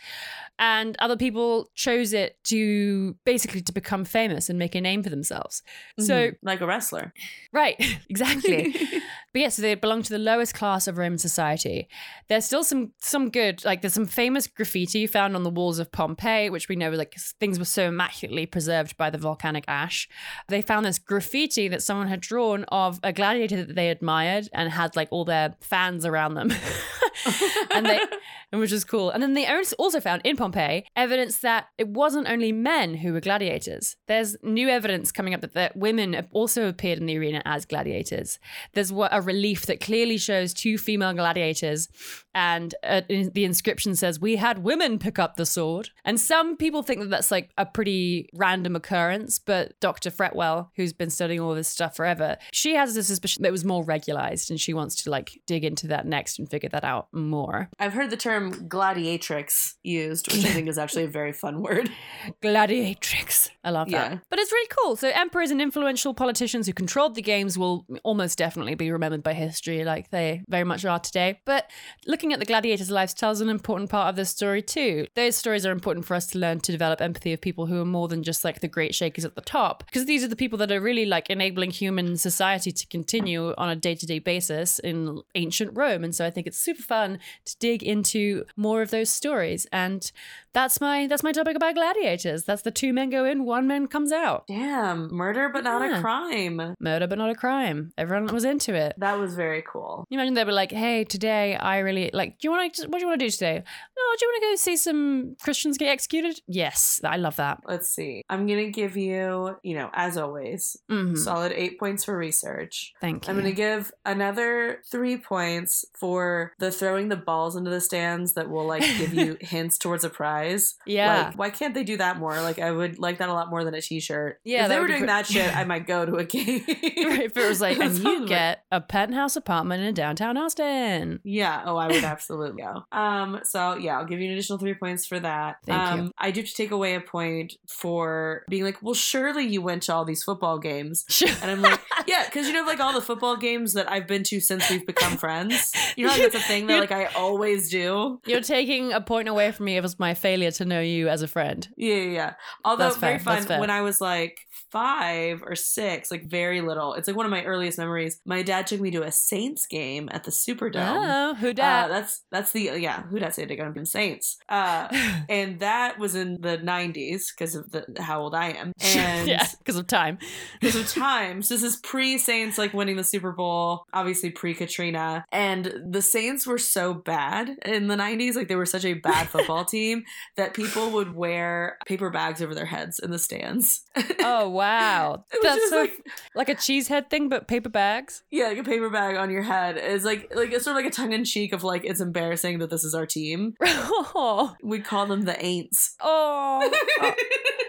[0.58, 5.10] and other people chose it to basically to become famous and make a name for
[5.10, 5.62] themselves.
[5.98, 6.36] So Mhm.
[6.42, 7.12] like a wrestler.
[7.52, 7.76] right,
[8.08, 8.74] exactly.
[9.32, 11.88] but yeah, so they belong to the lowest class of Roman society.
[12.28, 15.92] There's still some some good, like there's some famous graffiti found on the walls of
[15.92, 20.08] Pompeii, which we know like things were so immaculately preserved by the volcanic ash.
[20.48, 24.70] They found this graffiti that someone had drawn of a gladiator that they admired and
[24.70, 26.52] had like all their fans around them.
[27.74, 28.00] and they
[28.52, 29.10] which is cool.
[29.10, 29.46] And then they
[29.78, 33.96] also found in Pompeii evidence that it wasn't only men who were gladiators.
[34.06, 38.38] There's new evidence coming up that, that women also appeared in the arena as gladiators.
[38.72, 41.88] There's what a relief that clearly shows two female gladiators,
[42.34, 46.82] and uh, the inscription says, "We had women pick up the sword." And some people
[46.82, 50.10] think that that's like a pretty random occurrence, but Dr.
[50.10, 53.64] Futrell, who's been studying all this stuff forever, she has a suspicion that it was
[53.64, 57.08] more regularized, and she wants to like dig into that next and figure that out
[57.12, 57.68] more.
[57.78, 61.90] I've heard the term gladiatrix used, which I think is actually a very fun word.
[62.42, 63.50] Gladiatrix.
[63.64, 64.20] I love that.
[64.30, 64.96] But it's really cool.
[64.96, 69.32] So emperors and influential politicians who controlled the games will almost definitely be remembered by
[69.34, 71.40] history like they very much are today.
[71.44, 71.70] But
[72.06, 75.06] looking at the gladiators' lives tells an important part of this story too.
[75.14, 77.84] Those stories are important for us to learn to develop empathy of people who are
[77.86, 79.84] more than just like the great shakers at the top.
[79.86, 83.68] Because these are the people that are really like enabling human society to continue on
[83.68, 86.04] a day-to-day basis in ancient Rome.
[86.04, 89.66] And so I think it's super fun to dig into more of those stories.
[89.72, 90.10] And
[90.52, 92.44] that's my that's my topic about gladiators.
[92.44, 94.46] That's the two men go in, one man comes out.
[94.48, 95.98] Damn, murder but not Yeah.
[95.98, 96.74] a crime.
[96.80, 97.92] Murder but not a crime.
[97.96, 98.94] Everyone was into it.
[98.98, 100.04] That was very cool.
[100.10, 102.38] You imagine they were like, "Hey, today I really like.
[102.38, 102.86] Do you want to?
[102.88, 103.62] What do you want to do today?
[104.00, 106.40] Oh, do you want to go see some Christians get executed?
[106.46, 107.60] Yes, I love that.
[107.66, 108.22] Let's see.
[108.28, 111.16] I'm gonna give you, you know, as always, Mhm.
[111.18, 112.92] solid eight points for research.
[113.00, 113.30] Thank you.
[113.32, 118.48] I'm gonna give another three points for the throwing the balls into the stands that
[118.50, 120.74] will like give you hints towards a prize.
[120.86, 121.26] Yeah.
[121.28, 122.40] Like, why can't they do that more?
[122.40, 124.40] Like, I would like that a lot more than a T-shirt.
[124.44, 126.64] Yeah, if they were doing pre- that shit, I might go to a game.
[126.66, 131.20] if it was like, and you get a penthouse apartment in downtown Austin.
[131.24, 131.62] Yeah.
[131.64, 132.84] Oh, I would absolutely go.
[132.92, 133.40] Um.
[133.44, 135.56] So yeah, I'll give you an additional three points for that.
[135.66, 136.12] Thank um, you.
[136.18, 139.84] I do have to take away a point for being like, well, surely you went
[139.84, 141.04] to all these football games,
[141.42, 144.22] and I'm like, yeah, because you know, like all the football games that I've been
[144.24, 145.72] to since we've become friends.
[145.96, 148.20] You know, like that's a thing that like I always do.
[148.26, 151.22] You're taking a point away from me It was my failure to know you as
[151.22, 151.68] a friend.
[151.76, 152.10] Yeah, yeah.
[152.10, 152.32] yeah.
[152.64, 153.60] Although That's very fun fair.
[153.60, 156.94] when I was like five or six, like very little.
[156.94, 158.20] It's like one of my earliest memories.
[158.24, 160.74] My dad took took me to a Saints game at the Superdome.
[160.76, 161.52] Oh, who Uh,
[161.88, 164.38] that's that's the yeah who dat say they're gonna be Saints.
[164.48, 164.88] Uh,
[165.28, 168.72] and that was in the 90s because of the how old I am.
[168.96, 170.18] And yeah, because of time.
[170.60, 171.42] because of time.
[171.42, 175.24] So this is pre Saints like winning the Super Bowl, obviously pre Katrina.
[175.32, 179.28] And the Saints were so bad in the 90s, like they were such a bad
[179.28, 180.04] football team
[180.36, 183.82] that people would wear paper bags over their heads in the stands.
[184.20, 188.22] Oh wow, that's so like- like, a cheesehead thing, but paper bags.
[188.30, 189.76] yeah, like a paper bag on your head.
[189.78, 192.58] is like like it's sort of like a tongue in cheek of like it's embarrassing
[192.60, 193.54] that this is our team.
[193.62, 195.94] oh, We call them the Aints.
[196.00, 196.70] oh.
[197.00, 197.14] Can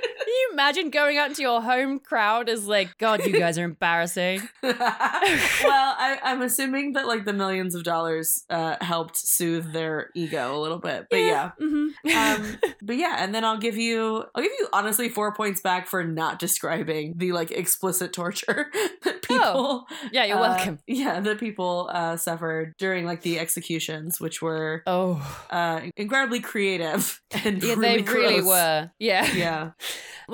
[0.49, 4.41] you imagine going out into your home crowd as like, God, you guys are embarrassing.
[4.63, 10.55] well, I, I'm assuming that like the millions of dollars uh, helped soothe their ego
[10.57, 11.51] a little bit, but yeah.
[11.59, 15.61] hmm Um, but yeah, and then I'll give you, I'll give you honestly four points
[15.61, 18.71] back for not describing the like explicit torture
[19.03, 20.79] that people, yeah, you're uh, welcome.
[20.87, 27.21] yeah, that people uh, suffered during like the executions, which were Oh, uh, incredibly creative
[27.43, 28.91] and yeah, really they really were.
[28.99, 29.25] Yeah.
[29.33, 29.71] Yeah,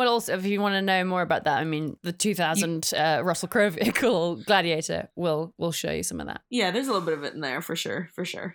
[0.05, 3.21] Well, also, if you want to know more about that, I mean, the 2000 uh,
[3.23, 6.41] Russell Crowe vehicle Gladiator will will show you some of that.
[6.51, 6.69] yeah.
[6.69, 8.53] There's a little bit of it in there for sure, for sure.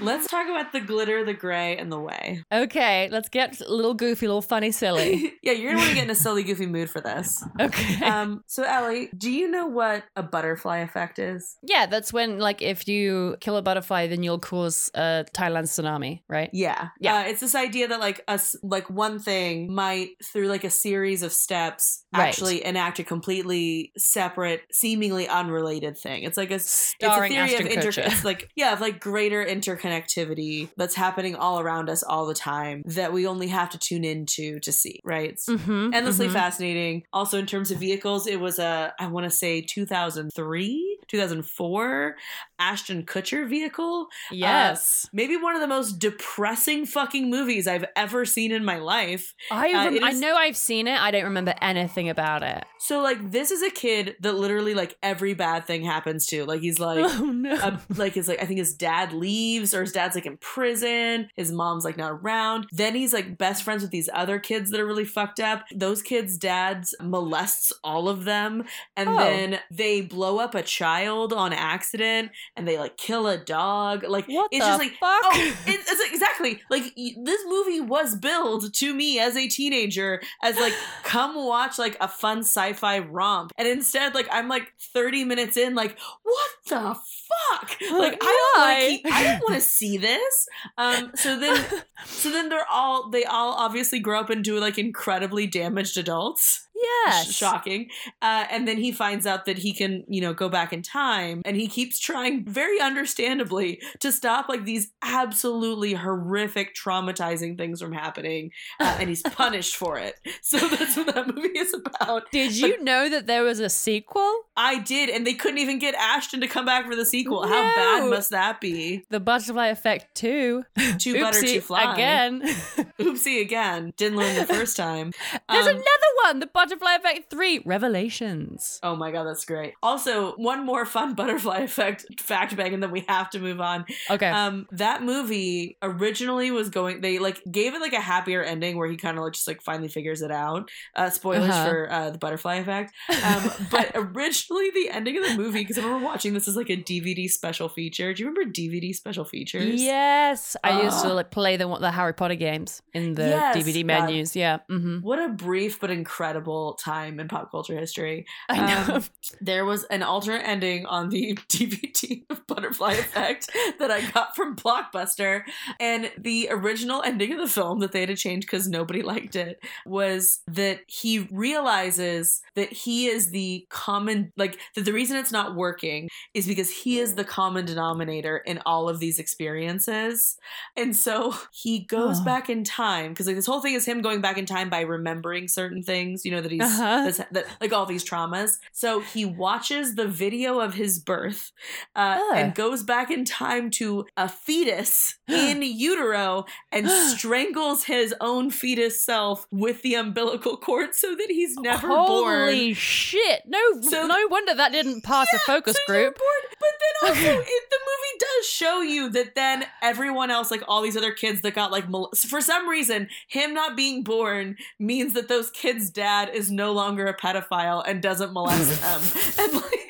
[0.00, 2.44] Let's talk about the glitter, the gray, and the way.
[2.52, 5.34] Okay, let's get a little goofy, a little funny, silly.
[5.42, 7.44] yeah, you're gonna want to get in a silly, goofy mood for this.
[7.60, 8.04] Okay.
[8.04, 11.56] Um, so Ellie, do you know what a butterfly effect is?
[11.62, 16.22] yeah, that's when, like, if you kill a butterfly, then you'll cause a Thailand tsunami,
[16.28, 16.50] right?
[16.52, 17.16] Yeah, Yeah.
[17.16, 21.22] Uh, it's this idea that like us, like one thing might through like a series
[21.22, 22.28] of steps Right.
[22.28, 26.22] actually enact a completely separate, seemingly unrelated thing.
[26.22, 28.06] It's like a Starring it's a theory Ashton of Kutcher.
[28.12, 29.42] It's like yeah, of like greater
[29.88, 34.04] interconnectivity that's happening all around us all the time that we only have to tune
[34.04, 35.00] into to see.
[35.04, 35.30] Right.
[35.30, 35.94] It's Mm-hmm.
[35.94, 37.04] endlessly fascinating.
[37.12, 42.16] Also, in terms of vehicles, it was a I want to say 2003, 2004
[42.58, 44.08] Ashton Kutcher vehicle.
[44.30, 45.08] Yes.
[45.12, 49.34] Maybe one of the most depressing fucking movies I've ever seen in my life.
[49.50, 51.00] I, uh, rem- it I know I've seen it.
[51.00, 52.64] I don't remember anything about it.
[52.78, 56.44] So like this is a kid that literally like every bad thing happens to.
[56.44, 57.54] Like he's like oh, no.
[57.54, 61.28] uh, like his like I think his dad leaves or his dad's like in prison.
[61.36, 62.66] His mom's like not around.
[62.72, 65.64] Then he's like best friends with these other kids that are really fucked up.
[65.74, 68.64] Those kids' dads molests all of them,
[68.96, 69.16] and Oh.
[69.18, 74.04] then they blow up a child on accident, and they like kill a dog.
[74.06, 75.20] Like what it's the just like fuck?
[75.24, 80.58] Oh, it, it's exactly like this movie was billed to me as a teenager as
[80.58, 85.56] like come watch like a fun sci-fi romp, and instead like I'm like 30 minutes
[85.56, 87.80] in, like what the fuck?
[87.92, 90.48] Like I don't want to I don't want to see this.
[90.76, 91.64] Um, so then
[92.06, 96.67] so then they're all they all obviously grow up into like incredibly damaged adults.
[96.82, 97.32] Yes.
[97.32, 97.88] Shocking.
[98.22, 101.42] Uh, and then he finds out that he can, you know, go back in time,
[101.44, 107.92] and he keeps trying, very understandably, to stop like these absolutely horrific, traumatizing things from
[107.92, 108.50] happening,
[108.80, 110.14] uh, and he's punished for it.
[110.42, 112.30] So that's what that movie is about.
[112.30, 114.40] Did you know that there was a sequel?
[114.56, 117.46] I did, and they couldn't even get Ashton to come back for the sequel.
[117.46, 119.04] How bad must that be?
[119.10, 120.64] The Butterfly Effect 2.
[120.98, 121.92] Too butter, too fly.
[121.94, 122.42] Again.
[122.98, 123.92] Oopsie again.
[123.96, 125.12] Didn't learn the first time.
[125.48, 125.84] There's Um, another
[126.24, 128.80] one, The Butterfly Effect 3 Revelations.
[128.82, 129.74] Oh my god, that's great.
[129.82, 133.84] Also, one more fun butterfly effect fact bang, and then we have to move on.
[134.10, 134.28] Okay.
[134.28, 137.00] Um, that movie originally was going.
[137.00, 139.62] They like gave it like a happier ending where he kind of like just like
[139.62, 140.70] finally figures it out.
[140.94, 141.64] Uh, spoilers Uh-huh.
[141.68, 142.92] for uh, the butterfly effect.
[143.22, 146.70] Um, but originally the ending of the movie, because I remember watching this as like
[146.70, 148.12] a DVD special feature.
[148.12, 149.80] Do you remember DVD special features?
[149.82, 150.56] yes.
[150.64, 151.14] I used to Ah.
[151.14, 154.06] like play the, the Harry Potter games in the Yes, DVD God.
[154.06, 154.34] menus.
[154.36, 154.58] Yeah.
[154.68, 158.26] hmm What a brief but incredible time in pop culture history.
[158.48, 158.56] I
[158.86, 158.94] know.
[158.96, 159.04] Um,
[159.40, 164.56] There was an alternate ending on the DVD of Butterfly Effect that I got from
[164.56, 165.42] Blockbuster.
[165.80, 169.36] And the original ending of the film that they had to change because nobody liked
[169.36, 175.32] it was that he realizes that he is the common, like, that the reason it's
[175.32, 180.36] not working is because he is the common denominator in all of these experiences.
[180.76, 182.24] And so he goes Oh.
[182.24, 184.80] back in time because, like, this whole thing is him going back in time by
[184.80, 187.02] remembering certain things, you know, that he's Uh-huh.
[187.04, 188.58] that's, that like all these traumas.
[188.72, 191.52] So he watches the video of his birth
[191.94, 192.36] uh, Ugh.
[192.36, 196.88] and goes back in time to a fetus in utero and
[197.22, 202.38] strangles his own fetus self with the umbilical cord so that he's never Holy born.
[202.48, 203.42] Holy shit.
[203.46, 206.16] No So- no wonder that didn't pass a focus so group.
[206.18, 206.56] bored.
[206.58, 210.82] But then also, it, the movie does show you that then everyone else, like all
[210.82, 215.12] these other kids that got like, mol- for some reason, him not being born means
[215.14, 219.00] that those kids' dad is no longer a pedophile and doesn't molest them.
[219.38, 219.87] And like,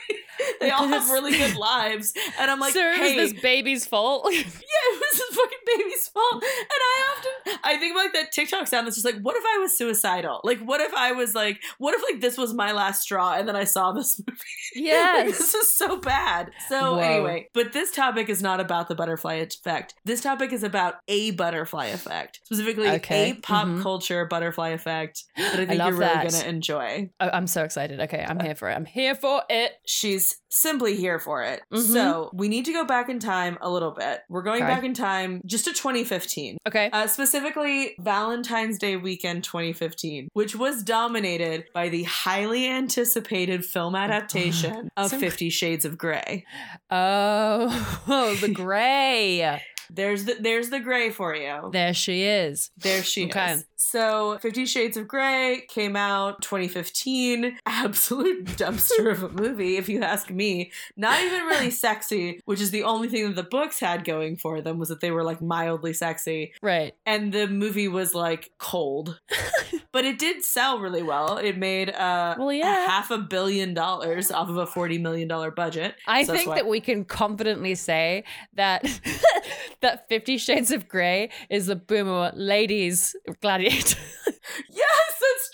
[0.61, 2.13] they all have really good lives.
[2.39, 4.27] And I'm like, so it hey, was this baby's fault.
[4.33, 6.35] yeah, it was this fucking baby's fault.
[6.35, 9.45] And I often I think about like that TikTok sound that's just like, what if
[9.45, 10.41] I was suicidal?
[10.45, 13.49] Like, what if I was like, what if like this was my last straw and
[13.49, 14.39] then I saw this movie?
[14.77, 15.39] Like, yes.
[15.39, 16.51] this is so bad.
[16.69, 16.99] So Whoa.
[16.99, 19.95] anyway, but this topic is not about the butterfly effect.
[20.05, 23.31] This topic is about a butterfly effect, specifically Okay.
[23.31, 23.83] a pop Mhm.
[23.83, 26.31] culture butterfly effect that I I think love you're really that.
[26.33, 27.11] gonna enjoy.
[27.21, 28.01] Oh, I'm so excited.
[28.01, 28.75] Okay, I'm here for it.
[28.75, 29.73] I'm here for it.
[29.87, 31.61] She's simply here for it.
[31.72, 31.92] Mhm.
[31.92, 34.20] So we need to go back in time a little bit.
[34.28, 34.72] We're going Okay.
[34.72, 36.59] back in time just to 2015.
[36.66, 36.88] Okay.
[36.92, 44.90] Uh, specifically, Valentine's Day weekend 2015, which was dominated by the highly anticipated film adaptation
[44.96, 46.44] of So- Fifty Shades of Grey.
[46.90, 47.68] Oh,
[48.40, 49.62] the gray.
[49.91, 51.70] There's the there's the gray for you.
[51.72, 52.70] There she is.
[52.76, 53.55] There she Okay.
[53.55, 53.64] is.
[53.76, 57.59] So, Fifty Shades of Grey came out 2015.
[57.64, 60.72] Absolute dumpster of a movie, if you ask me.
[60.97, 64.61] Not even really sexy, which is the only thing that the books had going for
[64.61, 66.53] them was that they were like mildly sexy.
[66.62, 66.95] Right.
[67.07, 69.20] and the movie was like cold
[69.93, 72.86] but it did sell really well it made uh Well, a yeah.
[72.86, 76.57] half a billion dollars off of a 40 million dollar budget I So think why-
[76.57, 78.24] that we can confidently say
[78.55, 78.82] that
[79.80, 83.99] that Fifty Shades of Grey is the boomer ladies gladiator.
[84.26, 84.39] that's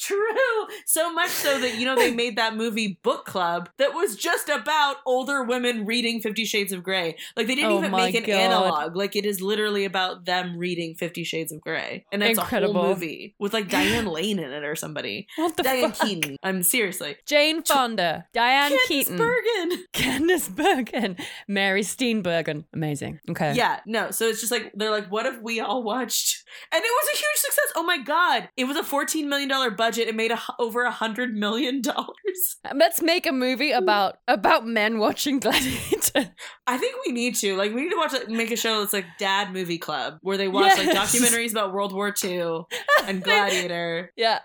[0.04, 4.16] true so much so that you know they made that movie book club that was
[4.16, 8.14] just about older women reading 50 shades of gray like they didn't Oh even make
[8.14, 8.32] an God.
[8.34, 12.42] analog like it is literally about them reading 50 shades of gray and it's a
[12.42, 12.74] Incredible.
[12.74, 16.06] whole movie with like diane lane in it or somebody what the diane fuck?
[16.06, 19.84] keaton i'm seriously Jane Fonda, Diane Candice Keaton, Bergen.
[19.94, 21.16] Candice Bergen,
[21.48, 22.64] Mary Steenburgen.
[22.74, 23.20] Amazing.
[23.30, 23.54] Okay.
[23.54, 24.10] Yeah, no.
[24.10, 26.43] So it's just like they're like, what if we all watched?
[26.72, 27.72] And it was a huge success.
[27.76, 28.48] Oh my god!
[28.56, 30.08] It was a fourteen million dollar budget.
[30.08, 32.56] It made a, over a hundred million dollars.
[32.74, 36.32] Let's make a movie about about men watching Gladiator.
[36.66, 38.92] I think we need to like we need to watch like, make a show that's
[38.92, 42.60] like Dad Movie Club where they watch like documentaries about World War II
[43.04, 44.12] and Gladiator.
[44.16, 44.40] Yeah.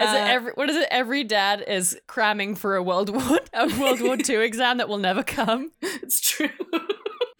[0.00, 0.88] Is it Uh, every what is it?
[0.90, 4.98] Every dad is cramming for a World War a World War II exam that will
[4.98, 5.72] never come.
[5.82, 6.48] It's true.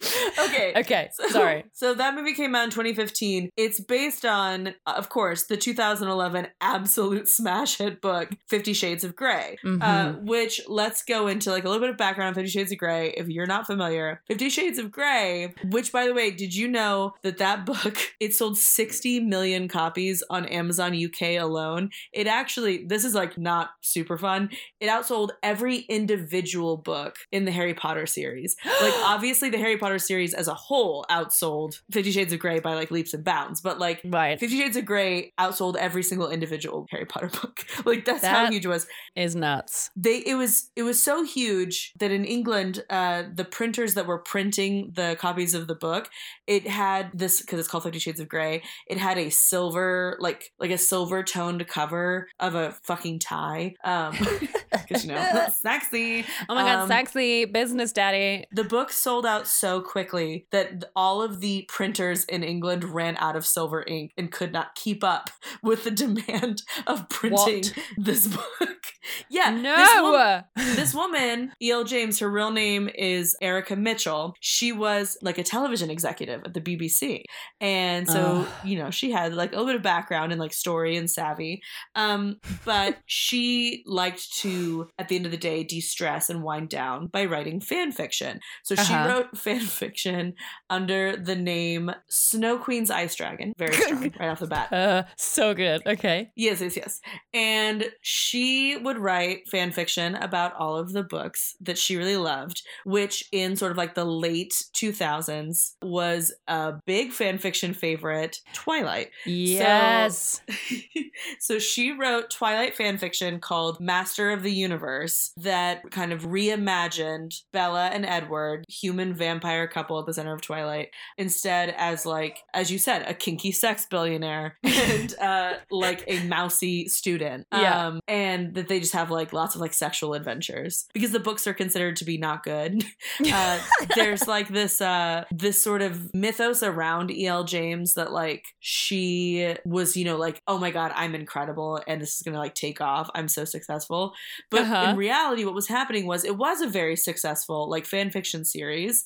[0.39, 0.73] okay.
[0.77, 1.09] Okay.
[1.13, 1.65] So- Sorry.
[1.73, 3.49] So that movie came out in 2015.
[3.57, 9.15] It's based on, uh, of course, the 2011 absolute smash hit book, Fifty Shades of
[9.15, 10.23] Grey, uh, Mhm.
[10.23, 13.13] which let's go into like a little bit of background on Fifty Shades of Grey
[13.17, 14.21] if you're not familiar.
[14.27, 18.33] Fifty Shades of Grey, which by the way, did you know that that book, it
[18.33, 21.89] sold 60 million copies on Amazon UK alone?
[22.13, 24.49] It actually, this is like not super fun.
[24.79, 28.55] It outsold every individual book in the Harry Potter series.
[28.81, 32.73] Like obviously the Harry Potter series as a whole outsold Fifty Shades of Grey by
[32.75, 34.39] like leaps and bounds, but like Right.
[34.39, 37.65] Fifty Shades of Grey outsold every single individual Harry Potter book.
[37.85, 38.87] like that's how huge it was.
[39.15, 39.89] Is nuts.
[39.95, 44.19] They it was it was so huge that in England, uh, the printers that were
[44.19, 46.09] printing the copies of the book,
[46.47, 48.61] it had this because it's called Fifty Shades of Grey.
[48.87, 53.75] It had a silver like like a silver toned cover of a fucking tie.
[53.83, 54.15] Um,
[54.71, 56.25] because you know sexy.
[56.47, 58.45] Oh my god, Um, sexy business daddy.
[58.51, 63.35] the book sold out so quickly that all of the printers in England ran out
[63.35, 65.29] of silver ink and could not keep up
[65.63, 67.73] with the demand of printing What?
[67.97, 68.78] this book.
[69.29, 70.41] yeah, this, wo- no.
[70.75, 71.83] this woman, E.L.
[71.83, 74.33] James, her real name is Erica Mitchell.
[74.39, 77.23] She was like a television executive at the BBC.
[77.61, 80.95] And so, you know, she had like a little bit of background and like story
[80.97, 81.61] and savvy.
[81.95, 86.69] Um, but she liked to, at the end of the day, de stress and wind
[86.69, 88.39] down by writing fan fiction.
[88.63, 89.07] So she Uh-huh.
[89.09, 90.33] wrote fan fiction
[90.69, 93.53] under the name Snow Queen's Ice Dragon.
[93.57, 94.71] Very strong right off the bat.
[94.73, 95.81] uh, so good.
[95.85, 96.31] Okay.
[96.35, 96.99] Yes, yes, yes.
[97.33, 102.61] And she would write fan fiction about all of the books that she really loved,
[102.85, 109.09] which in sort of like the late 2000s was a big fan fiction favorite, Twilight.
[109.25, 110.41] Yes.
[111.39, 117.41] so she wrote Twilight fan fiction called Master of the Universe that kind of reimagined
[117.51, 122.71] Bella and Edward, human vampire couple at the center of Twilight, instead as like, as
[122.71, 127.47] you said, a kinky sex billionaire and uh, like a mousy student.
[127.51, 127.87] Yeah.
[127.87, 131.45] Um, and that they just have like lots of like sexual adventures because the books
[131.47, 132.83] are considered to be not good.
[133.33, 133.59] Uh,
[133.95, 137.43] there's like this uh this sort of mythos around E.L.
[137.43, 142.15] James that like she was, you know, like, oh my god, I'm incredible and this
[142.15, 143.09] is gonna like take off.
[143.15, 144.13] I'm so successful.
[144.49, 144.91] But Uh-huh.
[144.91, 149.05] in reality, what was happening was it was a very successful like fan fiction series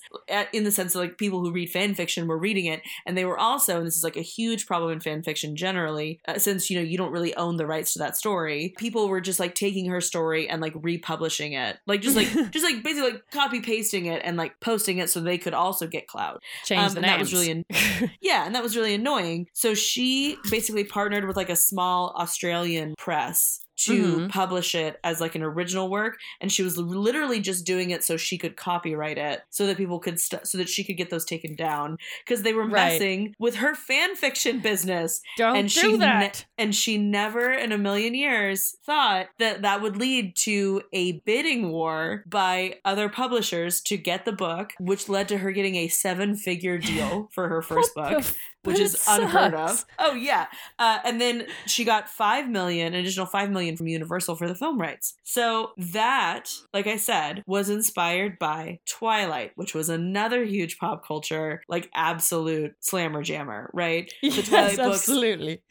[0.51, 3.25] in the sense that like people who read fan fiction were reading it and they
[3.25, 6.69] were also and this is like a huge problem in fan fiction generally uh, since
[6.69, 9.42] you know you don't really own the rights to that story people were just like
[9.47, 11.77] taking her story and like republishing it.
[11.85, 15.19] Like just like just like basically like copy pasting it and like posting it so
[15.19, 16.41] they could also get clout.
[16.65, 17.65] Change Um, the and that was really an-
[18.21, 19.47] yeah and that was really annoying.
[19.53, 24.29] So she basically partnered with like a small australian press to Mhm.
[24.29, 28.17] publish it as like an original work and she was literally just doing it so
[28.17, 31.25] she could copyright it so that people could st- so that she could get those
[31.25, 32.93] taken down because they were Right.
[32.93, 36.45] messing with her fan fiction business Don't and do she ne- that.
[36.57, 41.71] and she never in a million years thought that that would lead to a bidding
[41.71, 46.35] war by other publishers to get the book which led to her getting a seven
[46.35, 48.23] figure deal for her first book
[48.63, 49.85] which is unheard of.
[49.99, 50.47] Oh yeah,
[50.79, 54.55] uh, and then she got five million, an additional five million from Universal for the
[54.55, 55.15] film rights.
[55.23, 61.61] So that, like I said, was inspired by Twilight, which was another huge pop culture,
[61.67, 64.11] like absolute slammer jammer, right?
[64.33, 65.61] The Yes, Twilight books absolutely.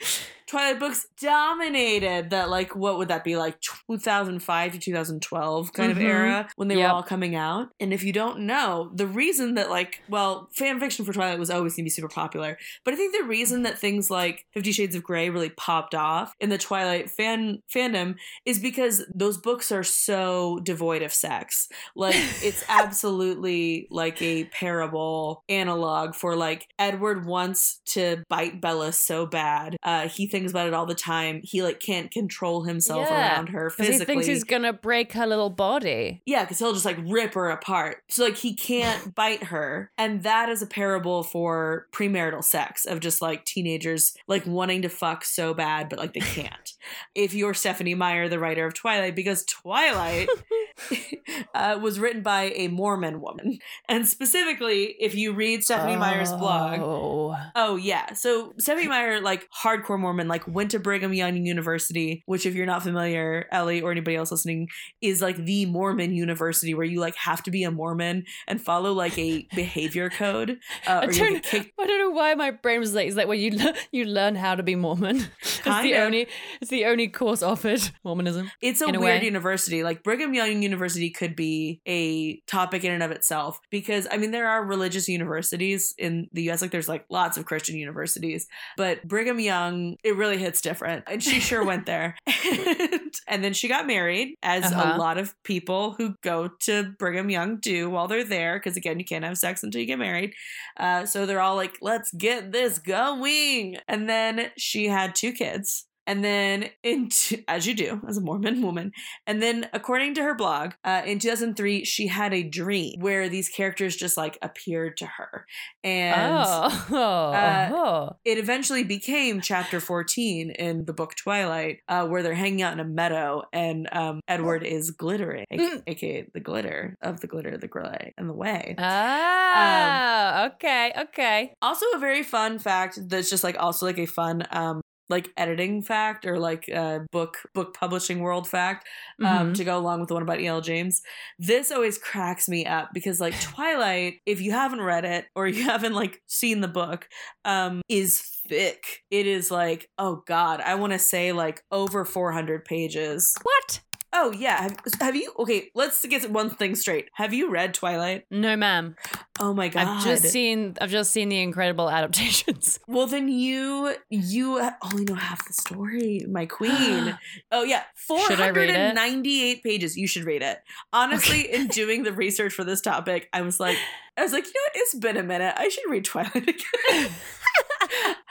[0.52, 5.96] Twilight books dominated that like what would that be like 2005 to 2012 kind Mhm.
[5.96, 6.88] of era when they Yep.
[6.90, 7.68] were all coming out.
[7.80, 11.48] And if you don't know, the reason that like well, fan fiction for Twilight was
[11.48, 14.72] always going to be super popular, but I think the reason that things like 50
[14.72, 19.72] Shades of Grey really popped off in the Twilight fan fandom is because those books
[19.72, 21.68] are so devoid of sex.
[21.96, 29.24] Like it's absolutely like a parable analog for like Edward wants to bite Bella so
[29.24, 29.76] bad.
[29.82, 31.40] Uh he thinks about it all the time.
[31.44, 33.98] He like can't control himself Yeah, around her physically.
[33.98, 36.22] he thinks he's gonna break her little body.
[36.26, 37.98] Yeah, because he'll just like rip her apart.
[38.08, 39.90] So like he can't bite her.
[39.96, 44.88] And that is a parable for premarital sex of just like teenagers like wanting to
[44.88, 46.72] fuck so bad, but like they can't.
[47.14, 50.28] if you're Stephenie Meyer, the writer of Twilight, because Twilight
[51.54, 53.58] uh, was written by a Mormon woman.
[53.88, 57.36] And specifically, if you read Stephenie Meyer's blog, Oh.
[57.54, 58.12] Oh yeah.
[58.14, 62.66] So Stephenie Meyer, like hardcore Mormon, like went to Brigham Young University, which if you're
[62.66, 64.68] not familiar, Ellie or anybody else listening,
[65.00, 68.92] is like the Mormon university where you like have to be a Mormon and follow
[68.92, 70.58] like a behavior code.
[70.86, 71.66] Uh, I don't, get.
[71.78, 74.34] I don't know why my brain was like, it's like when you le- you learn
[74.34, 75.26] how to be Mormon.
[75.64, 76.26] It's the only
[76.60, 78.50] it's the only course offered Mormonism.
[78.60, 79.84] It's a weird university.
[79.84, 84.30] Like Brigham Young University could be a topic in and of itself because I mean
[84.30, 86.62] there are religious universities in the US.
[86.62, 88.46] Like there's like lots of Christian universities,
[88.76, 91.04] but Brigham Young it really hits different.
[91.06, 92.16] And she sure went there.
[92.26, 94.94] And, and then she got married, as Uh-huh.
[94.94, 98.58] a lot of people who go to Brigham Young do while they're there.
[98.58, 100.32] Because again, you can't have sex until you get married.
[100.76, 103.76] Uh, so they're all like, let's get this going.
[103.88, 105.86] And then she had two kids.
[106.06, 108.92] And then, in t- as you do as a Mormon woman,
[109.26, 113.48] and then according to her blog, uh, in 2003, she had a dream where these
[113.48, 115.46] characters just like appeared to her,
[115.84, 116.96] and oh.
[116.96, 118.16] uh, oh.
[118.24, 122.80] it eventually became chapter 14 in the book Twilight, uh, where they're hanging out in
[122.80, 127.68] a meadow, and um, Edward is glittering, aka, aka the glitter of the glitter, the
[127.68, 128.74] gray, and the way.
[128.78, 131.54] Ah, okay, okay.
[131.62, 134.81] Also, a very fun fact that's just like also like a fun um
[135.16, 138.88] like editing fact or like uh book book publishing world fact
[139.20, 139.54] um Mhm.
[139.58, 140.60] to go along with the one about E.L.
[140.60, 141.00] James.
[141.38, 145.62] This always cracks me up because like Twilight, if you haven't read it or you
[145.72, 147.08] haven't like seen the book,
[147.44, 148.82] um is thick.
[149.10, 153.34] It is like, oh god, I want to say like over 400 pages.
[153.42, 153.80] What?
[154.14, 157.08] Oh yeah, have, have you Okay, let's get one thing straight.
[157.14, 158.26] Have you read Twilight?
[158.30, 158.96] No, ma'am.
[159.40, 159.88] Oh my god.
[159.88, 162.78] I've just seen I've just seen the incredible adaptations.
[162.86, 167.18] Well, then you you only know half the story, my queen.
[167.52, 169.96] oh yeah, four Should I read hundred and ninety-eight pages.
[169.96, 170.58] You should read it.
[170.92, 173.78] Honestly, in doing the research for this topic, I was like,
[174.16, 174.72] I was like, you know what?
[174.74, 175.54] It's been a minute.
[175.56, 177.10] I should read Twilight again.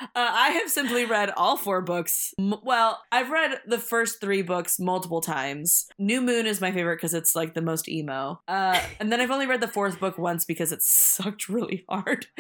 [0.02, 2.34] Uh, I have simply read all four books.
[2.38, 5.88] Well, I've read the first three books multiple times.
[5.98, 8.42] New Moon is my favorite because it's like the most emo.
[8.48, 12.28] Uh, and then I've only read the fourth book once because it sucked really hard,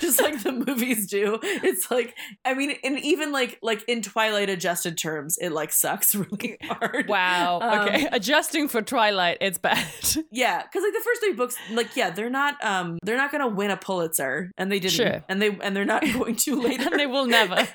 [0.00, 1.38] just like the movies do.
[1.42, 2.14] It's like,
[2.44, 7.08] I mean, and even like like in Twilight adjusted terms, it like sucks really hard.
[7.08, 7.60] Wow.
[7.60, 8.08] Um, okay.
[8.12, 9.84] Adjusting for Twilight, it's bad.
[10.30, 13.46] Yeah, because like the first three books, like yeah, they're not um they're not gonna
[13.48, 15.24] win a Pulitzer, and they didn't, Sure.
[15.28, 16.88] and they and they're not going going to later.
[16.90, 17.54] and they will never.
[17.56, 17.68] and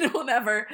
[0.00, 0.68] they will never.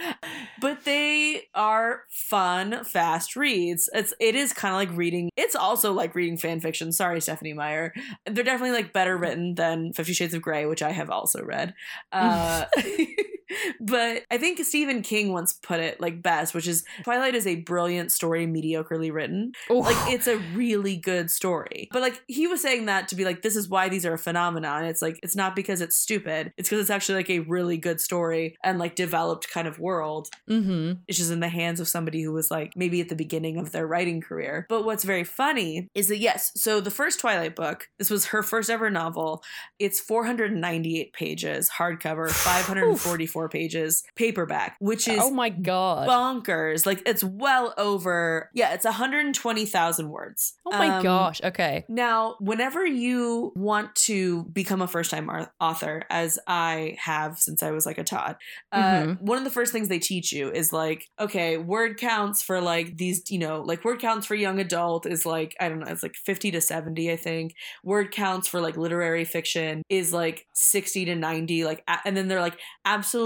[0.61, 3.89] But they are fun, fast reads.
[3.93, 5.31] It's it is kind of like reading.
[5.37, 6.93] It's also like reading fan fiction.
[6.93, 7.93] Sorry, Stephenie Meyer.
[8.25, 11.75] They're definitely like better written than Fifty Shades of Grey, which I have also read.
[12.13, 12.65] Uh,
[13.81, 17.57] but I think Stephen King once put it like best, which is Twilight is a
[17.57, 19.53] brilliant story, mediocrely written.
[19.71, 19.83] Ooh.
[19.83, 21.89] Like it's a really good story.
[21.93, 24.19] But like he was saying that to be like, this is why these are a
[24.19, 24.85] phenomenon.
[24.85, 26.53] It's like it's not because it's stupid.
[26.57, 30.29] It's because it's actually like a really good story and like developed kind of world.
[30.49, 30.93] mm-hmm.
[31.09, 33.73] It's just in the hands of somebody who was like maybe at the beginning of
[33.73, 34.67] their writing career.
[34.69, 38.43] But what's very funny is that yes, so the first Twilight book, this was her
[38.43, 39.43] first ever novel.
[39.79, 43.19] It's 498 pages, hardcover, 544
[43.49, 46.09] pages, paperback, which is Oh my god.
[46.09, 46.87] bonkers.
[46.87, 50.55] Like it's well over, yeah, it's 120,000 words.
[50.67, 51.41] oh my Um, gosh.
[51.45, 51.85] Okay.
[51.89, 55.29] Now, whenever you want to become a first time
[55.61, 58.39] author, as I have since I was like a tot,
[58.73, 59.21] uh, Mhm.
[59.21, 62.97] one of the first things they teach you is like, okay, word counts for like
[62.97, 66.03] these, you know, like word counts for young adult is like, I don't know, it's
[66.03, 67.55] like 50 to 70, I think.
[67.85, 71.65] Word counts for like literary fiction is like 60 to 90.
[71.65, 73.26] Like, and then they're like, absolutely,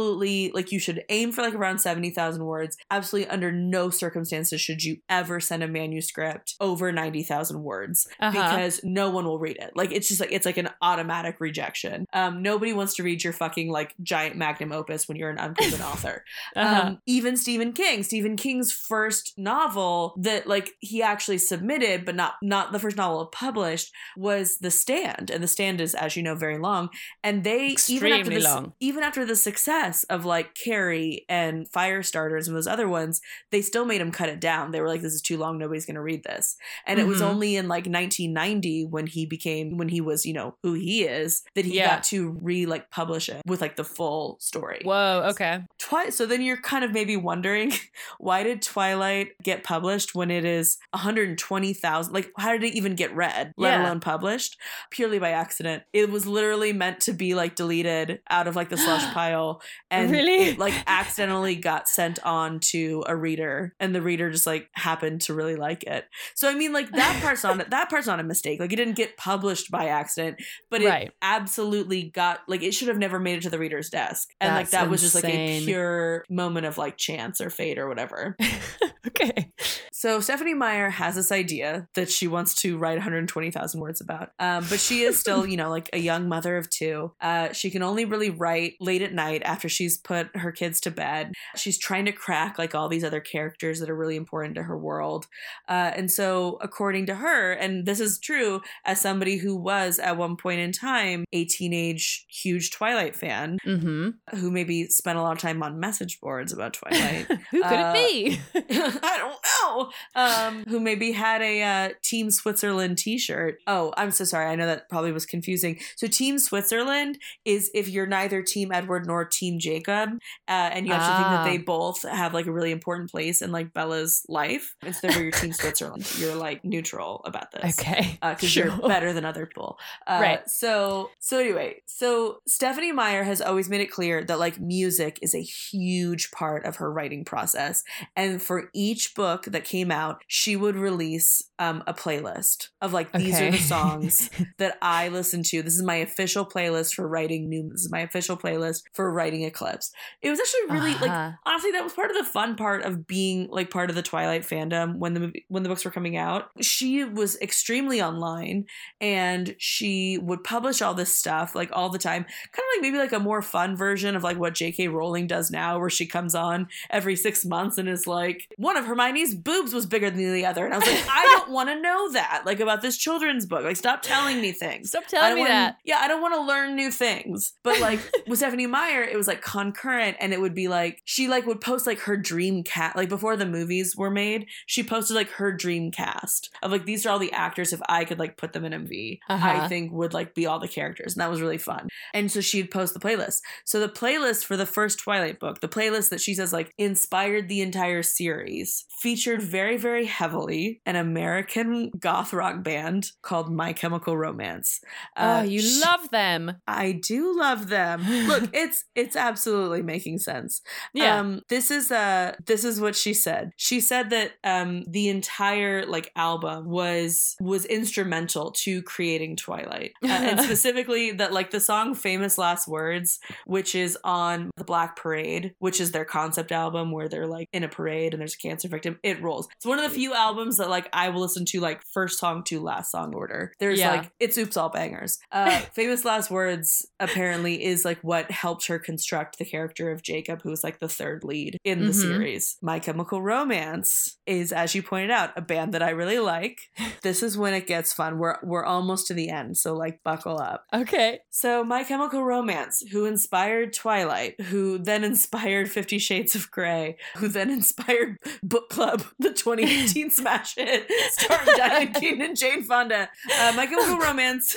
[0.54, 2.76] like you should aim for like around 70,000 words.
[2.90, 8.30] Absolutely, under no circumstances should you ever send a manuscript over 90,000 words Uh-huh.
[8.32, 9.72] because no one will read it.
[9.74, 12.06] Like it's just like it's like an automatic rejection.
[12.12, 15.80] Um, nobody wants to read your fucking like giant magnum opus when you're an unproven
[15.90, 16.24] author.
[16.56, 16.86] Uh-huh.
[16.88, 22.34] Um, even Stephen King, Stephen King's first novel that like he actually submitted, but not
[22.42, 26.34] not the first novel published was The Stand, and The Stand is, as you know,
[26.34, 26.88] very long.
[27.24, 28.72] And they even after Extremely this, long.
[28.80, 33.20] even after the success of like Carrie and Firestarters and those other ones,
[33.50, 34.70] they still made him cut it down.
[34.70, 35.58] They were like, "This is too long.
[35.58, 37.26] Nobody's going to read this." And it was Mhm.
[37.30, 41.42] only in like 1990 when he became when he was you know who he is
[41.54, 41.88] that he Yeah.
[41.96, 44.80] got to re like publish it with like the full story.
[44.84, 45.24] Whoa.
[45.30, 45.60] Okay.
[45.78, 47.72] Twi- so then you're kind of maybe wondering
[48.18, 53.14] why did Twilight get published when it is 120,000 like how did it even get
[53.14, 53.86] read let Yeah.
[53.86, 54.56] alone published
[54.90, 58.76] purely by accident it was literally meant to be like deleted out of like the
[58.76, 60.54] slush pile and Really?
[60.56, 65.34] like accidentally got sent on to a reader and the reader just like happened to
[65.34, 66.04] really like it
[66.34, 68.94] so I mean like that part's not that part's not a mistake like it didn't
[68.96, 71.12] get published by accident but it Right.
[71.22, 74.70] absolutely got like it should have never made it to the reader's desk and like
[74.70, 78.36] That's that was just like a pure moment of like chance or fate or whatever
[79.06, 79.50] okay.
[79.92, 84.64] so stephenie meyer has this idea that she wants to write 120000 words about um,
[84.68, 87.82] but she is still you know like a young mother of two uh, she can
[87.82, 92.04] only really write late at night after she's put her kids to bed she's trying
[92.04, 95.26] to crack like all these other characters that are really important to her world
[95.68, 100.16] uh, and so according to her and this is true as somebody who was at
[100.16, 104.36] one point in time a teenage huge twilight fan Mm-hmm.
[104.38, 107.26] who maybe spent a lot of time on message boards about Twilight.
[107.50, 108.40] Who could Uh, it be?
[108.70, 109.90] I don't know.
[110.16, 113.58] Um, who maybe had a uh, Team Switzerland T-shirt.
[113.66, 114.46] Oh, I'm so sorry.
[114.46, 115.78] I know that probably was confusing.
[115.96, 120.10] So Team Switzerland is if you're neither Team Edward nor Team Jacob,
[120.48, 121.44] uh, and you actually think that Ah.
[121.44, 124.74] they both have like a really important place in like Bella's life.
[124.82, 128.18] Instead of you're Team Switzerland, you're like neutral about this okay.
[128.20, 128.66] because Sure.
[128.66, 129.78] you're better than other people.
[130.06, 130.48] Uh, Right.
[130.48, 135.34] So so anyway, so Stephenie Meyer has always made it clear that like music is
[135.34, 137.82] a huge part of her writing process,
[138.16, 143.12] and for each book that came out, she would release um, a playlist of like
[143.12, 145.62] these are the songs that I listen to.
[145.62, 147.68] This is my official playlist for writing new.
[147.70, 149.92] This is my official playlist for writing Eclipse.
[150.22, 151.32] It was actually really like Uh-huh.
[151.46, 154.42] honestly that was part of the fun part of being like part of the twilight
[154.42, 158.64] fandom when the movie when the books were coming out she was extremely online
[159.00, 162.98] and she would publish all this stuff like all the time kind of like maybe
[162.98, 166.34] like a more fun version of like what jk rowling does now where she comes
[166.34, 170.46] on every six months and is like one of hermione's boobs was bigger than the
[170.46, 173.46] other and i was like i don't want to know that like about this children's
[173.46, 175.76] book like stop telling me things Stop telling me wanna- that.
[175.84, 177.52] Yeah, I don't want to learn new things.
[177.62, 181.28] But like with Stephenie Meyer, it was like concurrent and it would be like she
[181.28, 185.16] like would post like her dream cat like before the movies were made, she posted
[185.16, 188.36] like her dream cast of like these are all the actors if I could like
[188.36, 189.68] put them in MV, I Uh-huh.
[189.68, 191.14] think would like be all the characters.
[191.14, 191.88] And that was really fun.
[192.12, 193.38] And so she'd post the playlist.
[193.64, 197.48] So the playlist for the first Twilight book, the playlist that she says like inspired
[197.48, 204.16] the entire series featured very, very heavily an American goth rock band called My Chemical
[204.16, 204.80] Romance.
[205.16, 206.56] oh, you sh- love them.
[206.66, 208.02] I do love them.
[208.26, 210.62] Look, it's it's absolutely making sense.
[210.94, 211.18] Yeah.
[211.18, 213.52] Um, this is uh this is what she said.
[213.56, 219.92] She said that um the entire like album was was instrumental to creating Twilight.
[220.02, 224.96] Uh, and specifically that like the song Famous Last Words, which is on the Black
[224.96, 228.38] Parade, which is their concept album where they're like in a parade and there's a
[228.38, 228.98] cancer victim.
[229.02, 229.48] It rolls.
[229.56, 232.42] It's one of the few albums that like I will listen to like first song
[232.44, 233.52] to last song order.
[233.58, 233.90] There's Yeah.
[233.90, 235.18] like it's oops all bangers.
[235.30, 240.42] Uh Famous Last Words apparently is like what helped her construct the character of Jacob,
[240.42, 242.00] who's like the third lead in the Mhm.
[242.00, 242.56] series.
[242.62, 246.58] My Chemical Romance is, as you pointed out, a band that I really like.
[247.02, 248.18] This is when it gets fun.
[248.18, 250.66] We're we're almost to the end, so like buckle up.
[250.72, 251.20] okay.
[251.30, 257.28] So, My Chemical Romance, who inspired Twilight, who then inspired Fifty Shades of Grey, who
[257.28, 263.08] then inspired Book Club, the 2018 smash hit, starring Diane Keaton and Jane Fonda.
[263.40, 264.56] Uh, My Chemical Romance